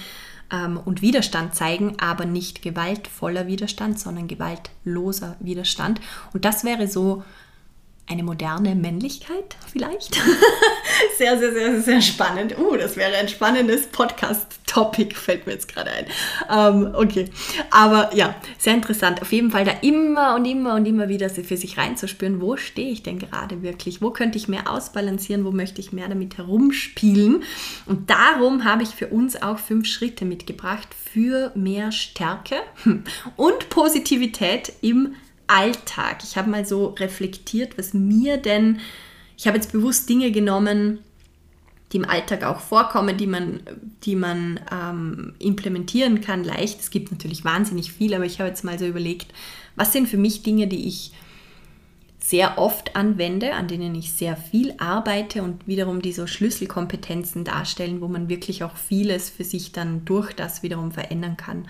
[0.52, 6.02] ähm, und Widerstand zeigen, aber nicht gewaltvoller Widerstand, sondern gewaltloser Widerstand.
[6.34, 7.24] Und das wäre so
[8.10, 10.14] eine moderne Männlichkeit vielleicht.
[11.16, 12.58] sehr, sehr, sehr, sehr spannend.
[12.58, 16.06] Uh, das wäre ein spannendes Podcast-Topic, fällt mir jetzt gerade ein.
[16.50, 17.26] Ähm, okay,
[17.70, 19.22] aber ja, sehr interessant.
[19.22, 22.90] Auf jeden Fall da immer und immer und immer wieder für sich reinzuspüren, wo stehe
[22.90, 24.02] ich denn gerade wirklich?
[24.02, 25.44] Wo könnte ich mehr ausbalancieren?
[25.44, 27.44] Wo möchte ich mehr damit herumspielen?
[27.86, 32.56] Und darum habe ich für uns auch fünf Schritte mitgebracht für mehr Stärke
[33.36, 35.14] und Positivität im
[35.50, 36.18] Alltag.
[36.22, 38.80] Ich habe mal so reflektiert, was mir denn,
[39.36, 41.00] ich habe jetzt bewusst Dinge genommen,
[41.92, 43.60] die im Alltag auch vorkommen, die man,
[44.04, 46.80] die man ähm, implementieren kann, leicht.
[46.80, 49.32] Es gibt natürlich wahnsinnig viel, aber ich habe jetzt mal so überlegt,
[49.74, 51.12] was sind für mich Dinge, die ich
[52.20, 58.00] sehr oft anwende, an denen ich sehr viel arbeite und wiederum die so Schlüsselkompetenzen darstellen,
[58.00, 61.66] wo man wirklich auch vieles für sich dann durch das wiederum verändern kann.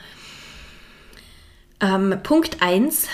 [1.81, 3.09] Ähm, Punkt 1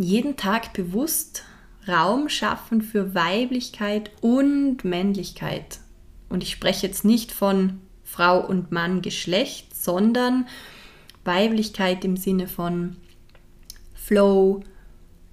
[0.00, 1.44] jeden Tag bewusst
[1.86, 5.80] Raum schaffen für Weiblichkeit und Männlichkeit.
[6.28, 10.46] Und ich spreche jetzt nicht von Frau und Mann Geschlecht, sondern
[11.24, 12.96] Weiblichkeit im Sinne von
[13.94, 14.62] Flow,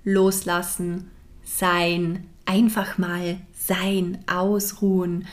[0.04, 1.12] loslassen,
[1.44, 5.28] sein, einfach mal sein, ausruhen,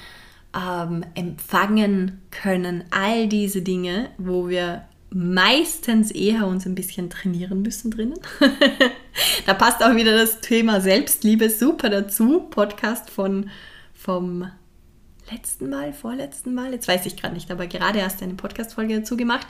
[0.57, 4.85] ähm, empfangen können, all diese Dinge, wo wir
[5.15, 8.19] meistens eher uns ein bisschen trainieren müssen drinnen.
[9.47, 12.41] da passt auch wieder das Thema Selbstliebe super dazu.
[12.51, 13.49] Podcast von
[13.95, 14.51] vom
[15.31, 19.17] letzten Mal, vorletzten Mal, jetzt weiß ich gerade nicht, aber gerade erst eine Podcast-Folge dazu
[19.17, 19.47] gemacht.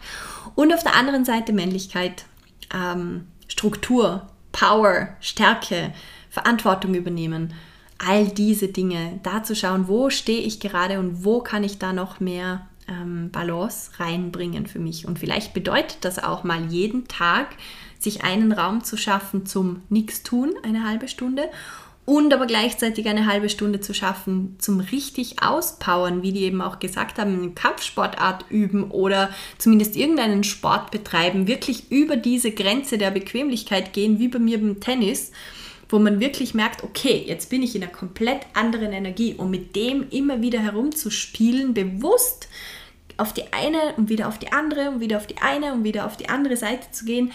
[0.54, 2.26] Und auf der anderen Seite Männlichkeit,
[2.72, 5.92] ähm, Struktur, Power, Stärke,
[6.28, 7.54] Verantwortung übernehmen.
[7.98, 11.92] All diese Dinge, da zu schauen, wo stehe ich gerade und wo kann ich da
[11.92, 15.06] noch mehr ähm, Balance reinbringen für mich.
[15.06, 17.48] Und vielleicht bedeutet das auch mal jeden Tag,
[17.98, 21.48] sich einen Raum zu schaffen zum Nichtstun, eine halbe Stunde
[22.06, 26.78] und aber gleichzeitig eine halbe Stunde zu schaffen zum richtig auspowern, wie die eben auch
[26.78, 33.10] gesagt haben, eine Kampfsportart üben oder zumindest irgendeinen Sport betreiben, wirklich über diese Grenze der
[33.10, 35.32] Bequemlichkeit gehen, wie bei mir beim Tennis,
[35.88, 39.76] wo man wirklich merkt, okay, jetzt bin ich in einer komplett anderen Energie und mit
[39.76, 42.48] dem immer wieder herumzuspielen, bewusst
[43.16, 46.06] auf die eine und wieder auf die andere und wieder auf die eine und wieder
[46.06, 47.32] auf die andere Seite zu gehen,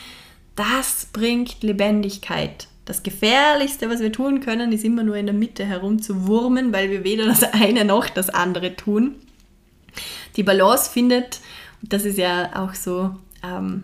[0.56, 5.64] das bringt Lebendigkeit das Gefährlichste, was wir tun können, ist immer nur in der Mitte
[5.64, 9.16] herumzuwurmen, weil wir weder das eine noch das andere tun.
[10.36, 11.40] Die Balance findet,
[11.84, 13.12] das ist ja auch so
[13.44, 13.84] ähm,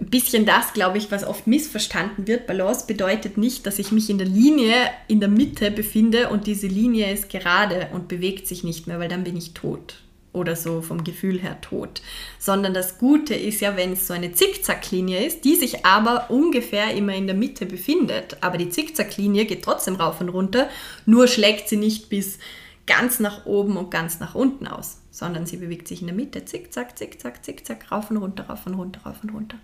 [0.00, 2.46] ein bisschen das, glaube ich, was oft missverstanden wird.
[2.46, 4.74] Balance bedeutet nicht, dass ich mich in der Linie
[5.06, 9.08] in der Mitte befinde und diese Linie ist gerade und bewegt sich nicht mehr, weil
[9.08, 9.96] dann bin ich tot
[10.34, 12.02] oder so vom Gefühl her tot.
[12.38, 16.92] Sondern das Gute ist ja, wenn es so eine Zickzacklinie ist, die sich aber ungefähr
[16.94, 18.36] immer in der Mitte befindet.
[18.40, 20.68] Aber die Zickzacklinie geht trotzdem rauf und runter,
[21.06, 22.38] nur schlägt sie nicht bis
[22.86, 26.44] ganz nach oben und ganz nach unten aus, sondern sie bewegt sich in der Mitte.
[26.44, 29.58] Zickzack, zickzack, zickzack, rauf und runter, rauf und runter, rauf und runter.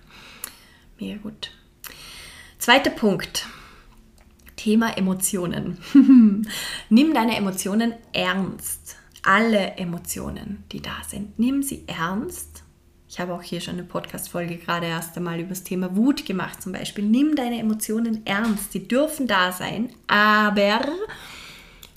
[0.99, 1.51] Mega gut.
[2.59, 3.47] Zweiter Punkt.
[4.55, 5.79] Thema Emotionen.
[6.89, 11.39] Nimm deine Emotionen ernst alle Emotionen, die da sind.
[11.39, 12.63] Nimm sie ernst.
[13.09, 16.63] Ich habe auch hier schon eine Podcast-Folge gerade erst einmal über das Thema Wut gemacht,
[16.63, 17.05] zum Beispiel.
[17.05, 18.73] Nimm deine Emotionen ernst.
[18.73, 20.81] Sie dürfen da sein, aber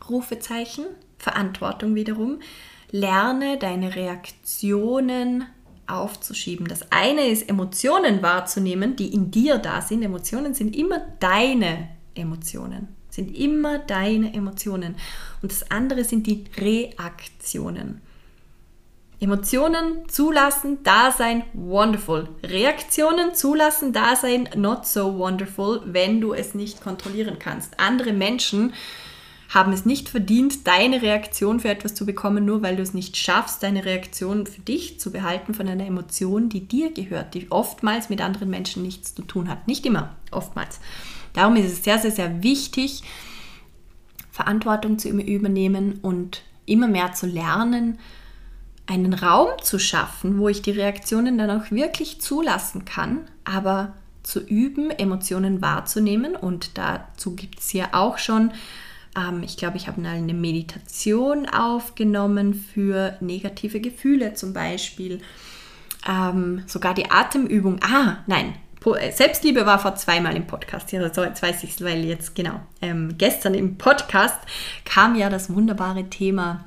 [0.09, 0.85] Rufezeichen,
[1.19, 2.39] Verantwortung wiederum.
[2.93, 5.45] Lerne deine Reaktionen
[5.87, 6.67] aufzuschieben.
[6.69, 10.01] Das eine ist, Emotionen wahrzunehmen, die in dir da sind.
[10.01, 14.95] Emotionen sind immer deine Emotionen sind immer deine Emotionen.
[15.41, 18.01] Und das andere sind die Reaktionen.
[19.19, 22.27] Emotionen zulassen, da sein, wonderful.
[22.43, 27.79] Reaktionen zulassen, da sein, not so wonderful, wenn du es nicht kontrollieren kannst.
[27.79, 28.73] Andere Menschen
[29.53, 33.15] haben es nicht verdient, deine Reaktion für etwas zu bekommen, nur weil du es nicht
[33.17, 38.09] schaffst, deine Reaktion für dich zu behalten von einer Emotion, die dir gehört, die oftmals
[38.09, 39.67] mit anderen Menschen nichts zu tun hat.
[39.67, 40.79] Nicht immer, oftmals.
[41.33, 43.03] Darum ist es sehr, sehr, sehr wichtig,
[44.31, 47.99] Verantwortung zu übernehmen und immer mehr zu lernen,
[48.87, 54.39] einen Raum zu schaffen, wo ich die Reaktionen dann auch wirklich zulassen kann, aber zu
[54.39, 56.35] üben, Emotionen wahrzunehmen.
[56.35, 58.51] Und dazu gibt es ja auch schon,
[59.17, 65.21] ähm, ich glaube, ich habe eine Meditation aufgenommen für negative Gefühle zum Beispiel.
[66.07, 67.79] Ähm, sogar die Atemübung.
[67.81, 70.91] Ah, nein, äh, Selbstliebe war vor zweimal im Podcast.
[70.91, 74.39] Ja, so, jetzt weiß ich es, weil jetzt, genau, ähm, gestern im Podcast
[74.85, 76.65] kam ja das wunderbare Thema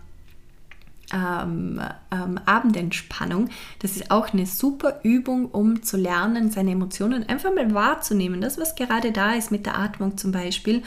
[1.13, 1.81] ähm,
[2.11, 3.51] ähm, Abendentspannung.
[3.81, 8.41] Das ist auch eine super Übung, um zu lernen, seine Emotionen einfach mal wahrzunehmen.
[8.41, 10.83] Das, was gerade da ist mit der Atmung zum Beispiel.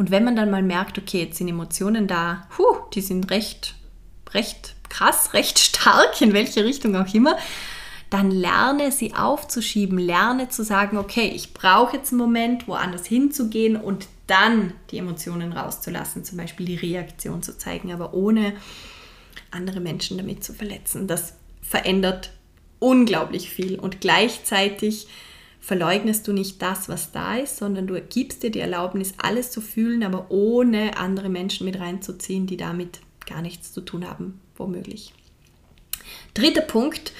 [0.00, 3.74] Und wenn man dann mal merkt, okay, jetzt sind Emotionen da, puh, die sind recht,
[4.32, 7.36] recht krass, recht stark, in welche Richtung auch immer,
[8.08, 13.76] dann lerne sie aufzuschieben, lerne zu sagen, okay, ich brauche jetzt einen Moment, woanders hinzugehen
[13.76, 18.54] und dann die Emotionen rauszulassen, zum Beispiel die Reaktion zu zeigen, aber ohne
[19.50, 21.08] andere Menschen damit zu verletzen.
[21.08, 22.32] Das verändert
[22.78, 25.08] unglaublich viel und gleichzeitig
[25.60, 29.60] verleugnest du nicht das, was da ist, sondern du gibst dir die Erlaubnis, alles zu
[29.60, 35.12] fühlen, aber ohne andere Menschen mit reinzuziehen, die damit gar nichts zu tun haben, womöglich.
[36.34, 37.12] Dritter Punkt,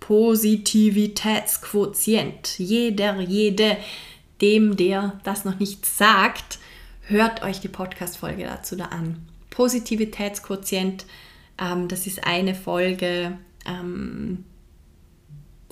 [0.00, 2.58] Positivitätsquotient.
[2.58, 3.78] Jeder, jede,
[4.40, 6.58] dem, der das noch nicht sagt,
[7.02, 9.26] hört euch die Podcast-Folge dazu da an.
[9.50, 11.04] Positivitätsquotient,
[11.58, 14.44] ähm, das ist eine Folge, ähm,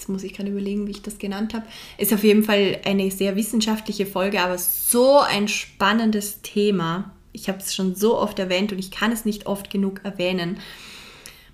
[0.02, 1.64] jetzt muss ich gerade überlegen, wie ich das genannt habe,
[1.96, 7.12] ist auf jeden Fall eine sehr wissenschaftliche Folge, aber so ein spannendes Thema.
[7.30, 10.58] Ich habe es schon so oft erwähnt und ich kann es nicht oft genug erwähnen.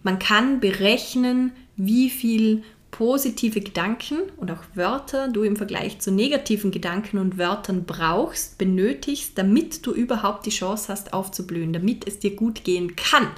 [0.03, 6.71] Man kann berechnen, wie viel positive Gedanken und auch Wörter du im Vergleich zu negativen
[6.71, 12.35] Gedanken und Wörtern brauchst, benötigst, damit du überhaupt die Chance hast aufzublühen, damit es dir
[12.35, 13.29] gut gehen kann.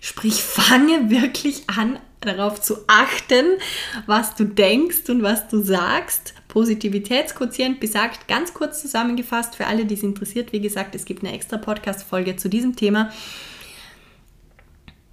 [0.00, 3.58] Sprich, fange wirklich an, darauf zu achten,
[4.06, 6.34] was du denkst und was du sagst.
[6.48, 11.34] Positivitätsquotient besagt, ganz kurz zusammengefasst, für alle, die es interessiert, wie gesagt, es gibt eine
[11.34, 13.10] extra Podcast-Folge zu diesem Thema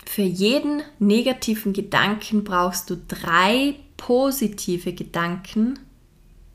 [0.10, 5.78] für jeden negativen Gedanken brauchst du drei positive Gedanken,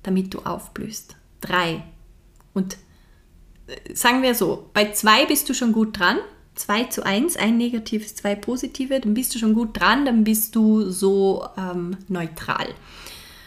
[0.03, 1.15] damit du aufblühst.
[1.41, 1.85] Drei.
[2.53, 2.77] Und
[3.69, 6.19] äh, sagen wir so, bei zwei bist du schon gut dran,
[6.55, 10.55] 2 zu 1, ein negatives, zwei positive, dann bist du schon gut dran, dann bist
[10.55, 12.69] du so ähm, neutral.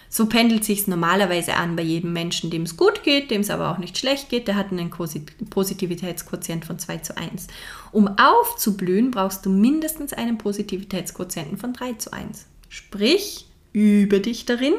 [0.09, 3.71] So pendelt sich normalerweise an bei jedem Menschen, dem es gut geht, dem es aber
[3.71, 4.47] auch nicht schlecht geht.
[4.47, 7.47] Der hat einen Positivitätsquotient von 2 zu 1.
[7.91, 12.45] Um aufzublühen, brauchst du mindestens einen Positivitätsquotienten von 3 zu 1.
[12.69, 14.73] Sprich, übe dich darin.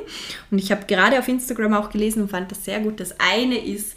[0.50, 2.98] Und ich habe gerade auf Instagram auch gelesen und fand das sehr gut.
[2.98, 3.96] Das eine ist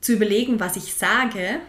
[0.00, 1.60] zu überlegen, was ich sage,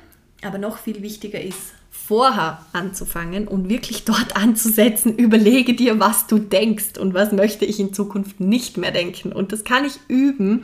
[0.46, 6.40] aber noch viel wichtiger ist, vorher anzufangen und wirklich dort anzusetzen, überlege dir, was du
[6.40, 9.32] denkst und was möchte ich in Zukunft nicht mehr denken.
[9.32, 10.64] Und das kann ich üben,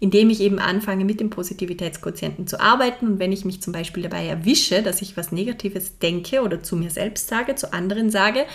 [0.00, 3.06] indem ich eben anfange, mit dem Positivitätsquotienten zu arbeiten.
[3.06, 6.76] Und wenn ich mich zum Beispiel dabei erwische, dass ich was Negatives denke oder zu
[6.76, 8.46] mir selbst sage, zu anderen sage,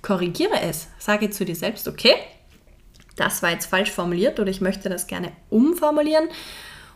[0.00, 0.88] korrigiere es.
[0.98, 2.14] Sage zu dir selbst, okay,
[3.16, 6.28] das war jetzt falsch formuliert oder ich möchte das gerne umformulieren.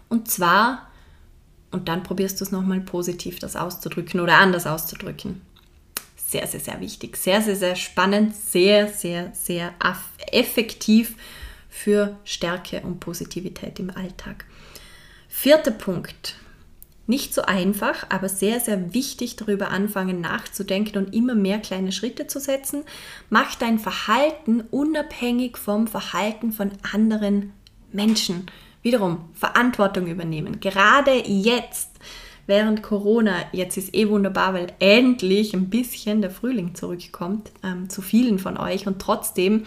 [0.09, 0.88] Und zwar
[1.71, 5.43] und dann probierst du es nochmal positiv, das auszudrücken oder anders auszudrücken.
[6.16, 7.16] Sehr, sehr, sehr wichtig.
[7.16, 8.35] Sehr, sehr, sehr spannend.
[8.35, 9.73] Sehr, sehr, sehr
[10.31, 11.16] effektiv
[11.71, 14.45] für Stärke und Positivität im Alltag.
[15.29, 16.37] Vierter Punkt.
[17.07, 22.27] Nicht so einfach, aber sehr, sehr wichtig, darüber anfangen nachzudenken und immer mehr kleine Schritte
[22.27, 22.85] zu setzen.
[23.31, 27.55] Mach dein Verhalten unabhängig vom Verhalten von anderen
[27.91, 28.51] Menschen.
[28.83, 30.61] Wiederum Verantwortung übernehmen.
[30.61, 31.91] Gerade jetzt,
[32.47, 38.03] während Corona, jetzt ist eh wunderbar, weil endlich ein bisschen der Frühling zurückkommt ähm, zu
[38.03, 39.64] vielen von euch und trotzdem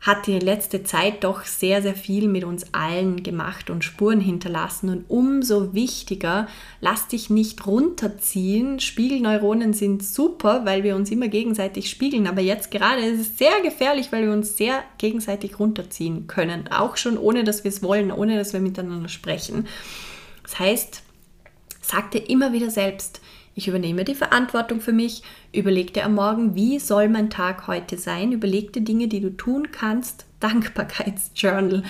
[0.00, 4.88] hat die letzte Zeit doch sehr, sehr viel mit uns allen gemacht und Spuren hinterlassen.
[4.88, 6.48] Und umso wichtiger,
[6.80, 8.80] lass dich nicht runterziehen.
[8.80, 12.26] Spiegelneuronen sind super, weil wir uns immer gegenseitig spiegeln.
[12.26, 16.68] Aber jetzt gerade ist es sehr gefährlich, weil wir uns sehr gegenseitig runterziehen können.
[16.72, 19.66] Auch schon ohne, dass wir es wollen, ohne dass wir miteinander sprechen.
[20.44, 21.02] Das heißt,
[21.82, 23.20] sag dir immer wieder selbst,
[23.54, 25.22] ich übernehme die Verantwortung für mich,
[25.52, 29.36] überleg dir am Morgen, wie soll mein Tag heute sein, überleg dir Dinge, die du
[29.36, 31.82] tun kannst, Dankbarkeitsjournal,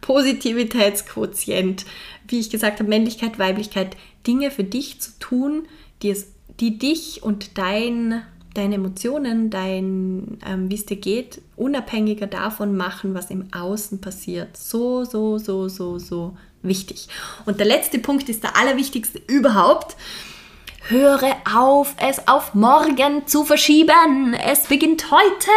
[0.00, 1.86] Positivitätsquotient,
[2.28, 3.96] wie ich gesagt habe, Männlichkeit, Weiblichkeit,
[4.26, 5.66] Dinge für dich zu tun,
[6.02, 6.28] die, es,
[6.60, 8.22] die dich und dein,
[8.54, 14.56] deine Emotionen, dein, ähm, wie es dir geht, unabhängiger davon machen, was im Außen passiert.
[14.56, 17.08] So, so, so, so, so wichtig.
[17.44, 19.96] Und der letzte Punkt ist der allerwichtigste überhaupt
[20.88, 24.34] höre auf, es auf morgen zu verschieben.
[24.34, 25.50] Es beginnt heute.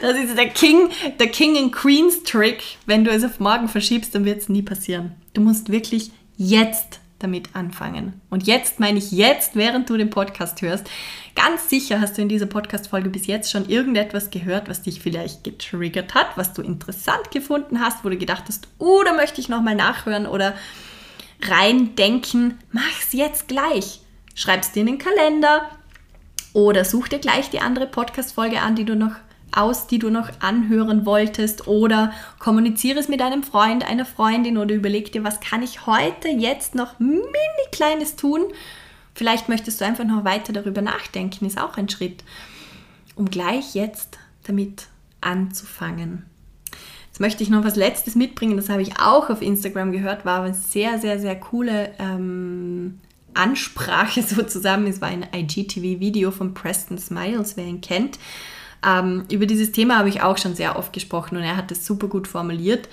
[0.02, 2.62] das ist der King, der King and Queens Trick.
[2.86, 5.14] Wenn du es auf morgen verschiebst, dann wird es nie passieren.
[5.34, 8.20] Du musst wirklich jetzt damit anfangen.
[8.30, 10.88] Und jetzt meine ich jetzt, während du den Podcast hörst.
[11.34, 15.42] Ganz sicher hast du in dieser Podcast-Folge bis jetzt schon irgendetwas gehört, was dich vielleicht
[15.42, 19.48] getriggert hat, was du interessant gefunden hast, wo du gedacht hast, oh, da möchte ich
[19.48, 20.54] nochmal nachhören oder
[21.42, 24.00] reindenken, mach's jetzt gleich.
[24.34, 25.68] Schreib's dir in den Kalender
[26.52, 29.12] oder such dir gleich die andere Podcast-Folge an, die du noch
[29.52, 34.74] aus, die du noch anhören wolltest oder kommuniziere es mit einem Freund, einer Freundin oder
[34.74, 37.24] überleg dir, was kann ich heute jetzt noch mini
[37.72, 38.42] kleines tun?
[39.14, 42.22] Vielleicht möchtest du einfach noch weiter darüber nachdenken, ist auch ein Schritt,
[43.16, 44.86] um gleich jetzt damit
[45.20, 46.24] anzufangen.
[47.18, 50.44] Jetzt möchte ich noch was Letztes mitbringen, das habe ich auch auf Instagram gehört, war
[50.44, 53.00] eine sehr, sehr, sehr coole ähm,
[53.34, 54.86] Ansprache sozusagen.
[54.86, 58.20] Es war ein IGTV-Video von Preston Smiles, wer ihn kennt.
[58.86, 61.84] Ähm, über dieses Thema habe ich auch schon sehr oft gesprochen und er hat es
[61.84, 62.88] super gut formuliert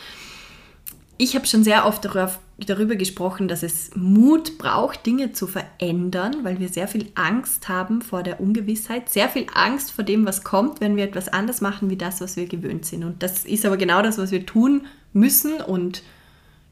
[1.17, 6.37] ich habe schon sehr oft darüber, darüber, gesprochen, dass es Mut braucht, Dinge zu verändern,
[6.43, 10.43] weil wir sehr viel Angst haben vor der Ungewissheit, sehr viel Angst vor dem, was
[10.43, 13.03] kommt, wenn wir etwas anders machen wie das, was wir gewöhnt sind.
[13.03, 16.03] Und das ist aber genau das, was wir tun müssen und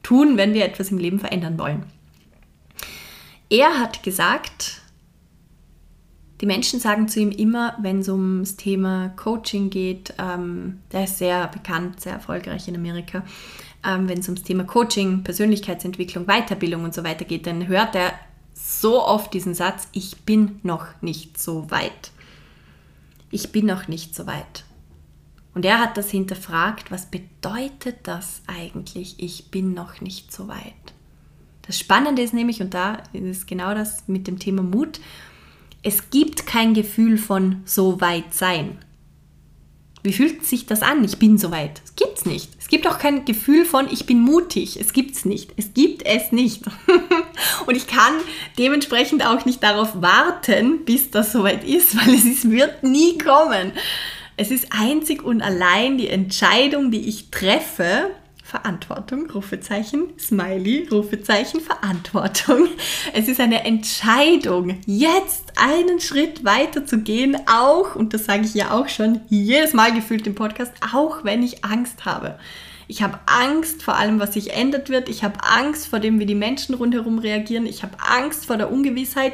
[0.03, 1.83] tun, wenn wir etwas im Leben verändern wollen.
[3.49, 4.81] Er hat gesagt,
[6.41, 11.17] die Menschen sagen zu ihm immer, wenn es ums Thema Coaching geht, ähm, der ist
[11.17, 13.23] sehr bekannt, sehr erfolgreich in Amerika,
[13.85, 18.13] ähm, wenn es ums Thema Coaching, Persönlichkeitsentwicklung, Weiterbildung und so weiter geht, dann hört er
[18.53, 22.11] so oft diesen Satz, ich bin noch nicht so weit.
[23.31, 24.63] Ich bin noch nicht so weit.
[25.53, 30.73] Und er hat das hinterfragt, was bedeutet das eigentlich, ich bin noch nicht so weit.
[31.65, 34.99] Das Spannende ist nämlich, und da ist genau das mit dem Thema Mut,
[35.81, 38.77] es gibt kein Gefühl von so weit sein.
[40.03, 41.01] Wie fühlt sich das an?
[41.05, 41.81] Ich bin soweit.
[41.85, 42.51] Es gibt's nicht.
[42.59, 44.77] Es gibt auch kein Gefühl von ich bin mutig.
[44.79, 45.51] Es gibt's nicht.
[45.55, 46.63] Es gibt es nicht.
[47.65, 48.13] und ich kann
[48.59, 53.71] dementsprechend auch nicht darauf warten, bis das soweit ist, weil es ist, wird nie kommen.
[54.35, 58.09] Es ist einzig und allein die Entscheidung, die ich treffe,
[58.53, 62.67] Verantwortung, Rufezeichen, Smiley, Rufezeichen, Verantwortung.
[63.11, 68.53] Es ist eine Entscheidung, jetzt einen Schritt weiter zu gehen, auch, und das sage ich
[68.53, 72.37] ja auch schon jedes Mal gefühlt im Podcast, auch wenn ich Angst habe.
[72.87, 75.09] Ich habe Angst vor allem, was sich ändert wird.
[75.09, 77.65] Ich habe Angst vor dem, wie die Menschen rundherum reagieren.
[77.65, 79.33] Ich habe Angst vor der Ungewissheit.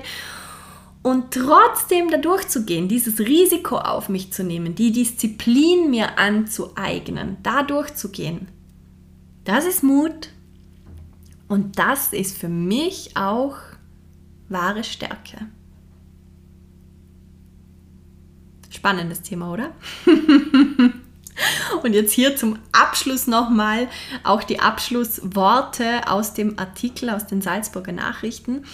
[1.02, 7.64] Und trotzdem da durchzugehen, dieses Risiko auf mich zu nehmen, die Disziplin mir anzueignen, da
[7.64, 8.48] durchzugehen,
[9.50, 10.30] das ist Mut.
[11.48, 13.56] Und das ist für mich auch
[14.48, 15.48] wahre Stärke.
[18.70, 19.72] Spannendes Thema, oder?
[21.84, 23.88] Und jetzt hier zum Abschluss nochmal
[24.24, 28.66] auch die Abschlussworte aus dem Artikel aus den Salzburger Nachrichten.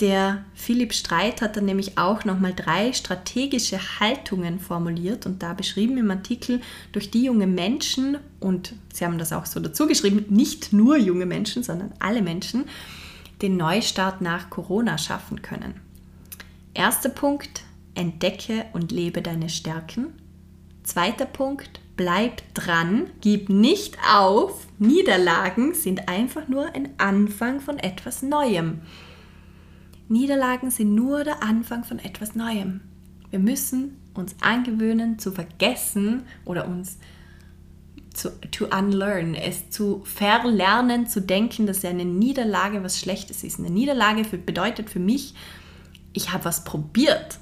[0.00, 5.98] Der Philipp Streit hat dann nämlich auch nochmal drei strategische Haltungen formuliert und da beschrieben
[5.98, 10.72] im Artikel, durch die junge Menschen, und sie haben das auch so dazu geschrieben, nicht
[10.72, 12.64] nur junge Menschen, sondern alle Menschen,
[13.40, 15.74] den Neustart nach Corona schaffen können.
[16.72, 17.62] Erster Punkt,
[17.94, 20.08] entdecke und lebe deine Stärken.
[20.82, 24.66] Zweiter Punkt, bleib dran, gib nicht auf.
[24.80, 28.80] Niederlagen sind einfach nur ein Anfang von etwas Neuem.
[30.08, 32.80] Niederlagen sind nur der Anfang von etwas Neuem.
[33.30, 36.98] Wir müssen uns angewöhnen zu vergessen oder uns
[38.12, 43.58] zu to unlearn, es zu verlernen, zu denken, dass eine Niederlage was Schlechtes ist.
[43.58, 45.34] Eine Niederlage für, bedeutet für mich,
[46.12, 47.38] ich habe was probiert.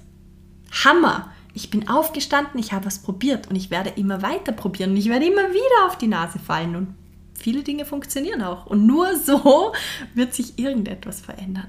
[0.84, 1.30] Hammer!
[1.54, 5.10] Ich bin aufgestanden, ich habe was probiert und ich werde immer weiter probieren und ich
[5.10, 6.94] werde immer wieder auf die Nase fallen und
[7.34, 8.64] viele Dinge funktionieren auch.
[8.64, 9.74] Und nur so
[10.14, 11.68] wird sich irgendetwas verändern.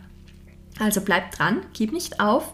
[0.80, 2.54] Also bleib dran, gib nicht auf.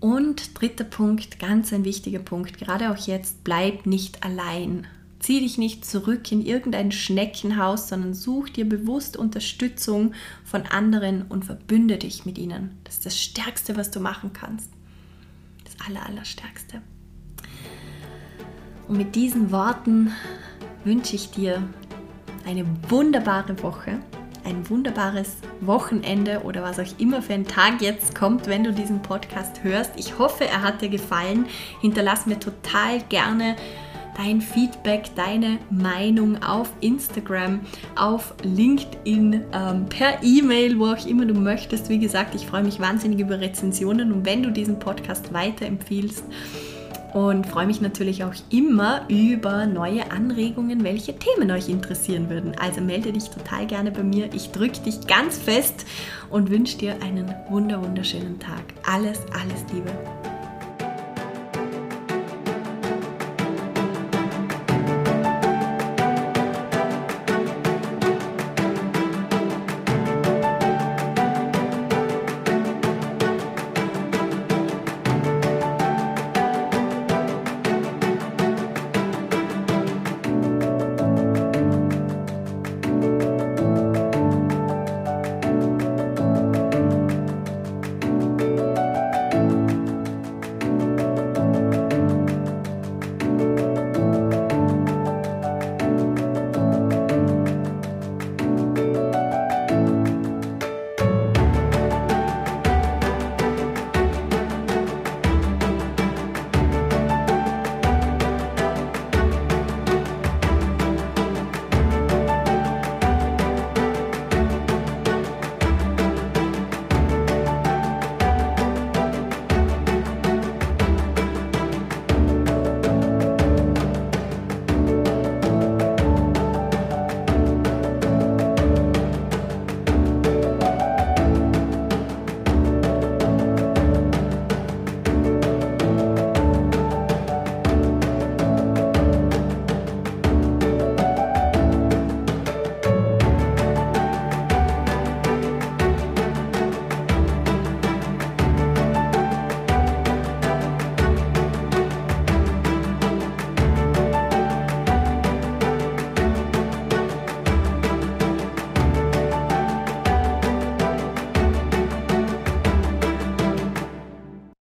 [0.00, 4.86] Und dritter Punkt, ganz ein wichtiger Punkt, gerade auch jetzt, bleib nicht allein.
[5.20, 10.14] Zieh dich nicht zurück in irgendein Schneckenhaus, sondern such dir bewusst Unterstützung
[10.44, 12.76] von anderen und verbünde dich mit ihnen.
[12.82, 14.68] Das ist das Stärkste, was du machen kannst.
[15.64, 16.82] Das Aller, Allerstärkste.
[18.88, 20.10] Und mit diesen Worten
[20.82, 21.62] wünsche ich dir
[22.44, 24.00] eine wunderbare Woche
[24.44, 29.02] ein wunderbares Wochenende oder was auch immer für ein Tag jetzt kommt, wenn du diesen
[29.02, 29.92] Podcast hörst.
[29.96, 31.46] Ich hoffe, er hat dir gefallen.
[31.80, 33.56] Hinterlass mir total gerne
[34.16, 37.60] dein Feedback, deine Meinung auf Instagram,
[37.96, 41.88] auf LinkedIn, ähm, per E-Mail, wo auch immer du möchtest.
[41.88, 46.24] Wie gesagt, ich freue mich wahnsinnig über Rezensionen und wenn du diesen Podcast weiterempfiehlst
[47.12, 52.54] und freue mich natürlich auch immer über neue Anregungen, welche Themen euch interessieren würden.
[52.58, 54.32] Also melde dich total gerne bei mir.
[54.32, 55.84] Ich drücke dich ganz fest
[56.30, 58.62] und wünsche dir einen wunder wunderschönen Tag.
[58.86, 59.92] Alles, alles Liebe.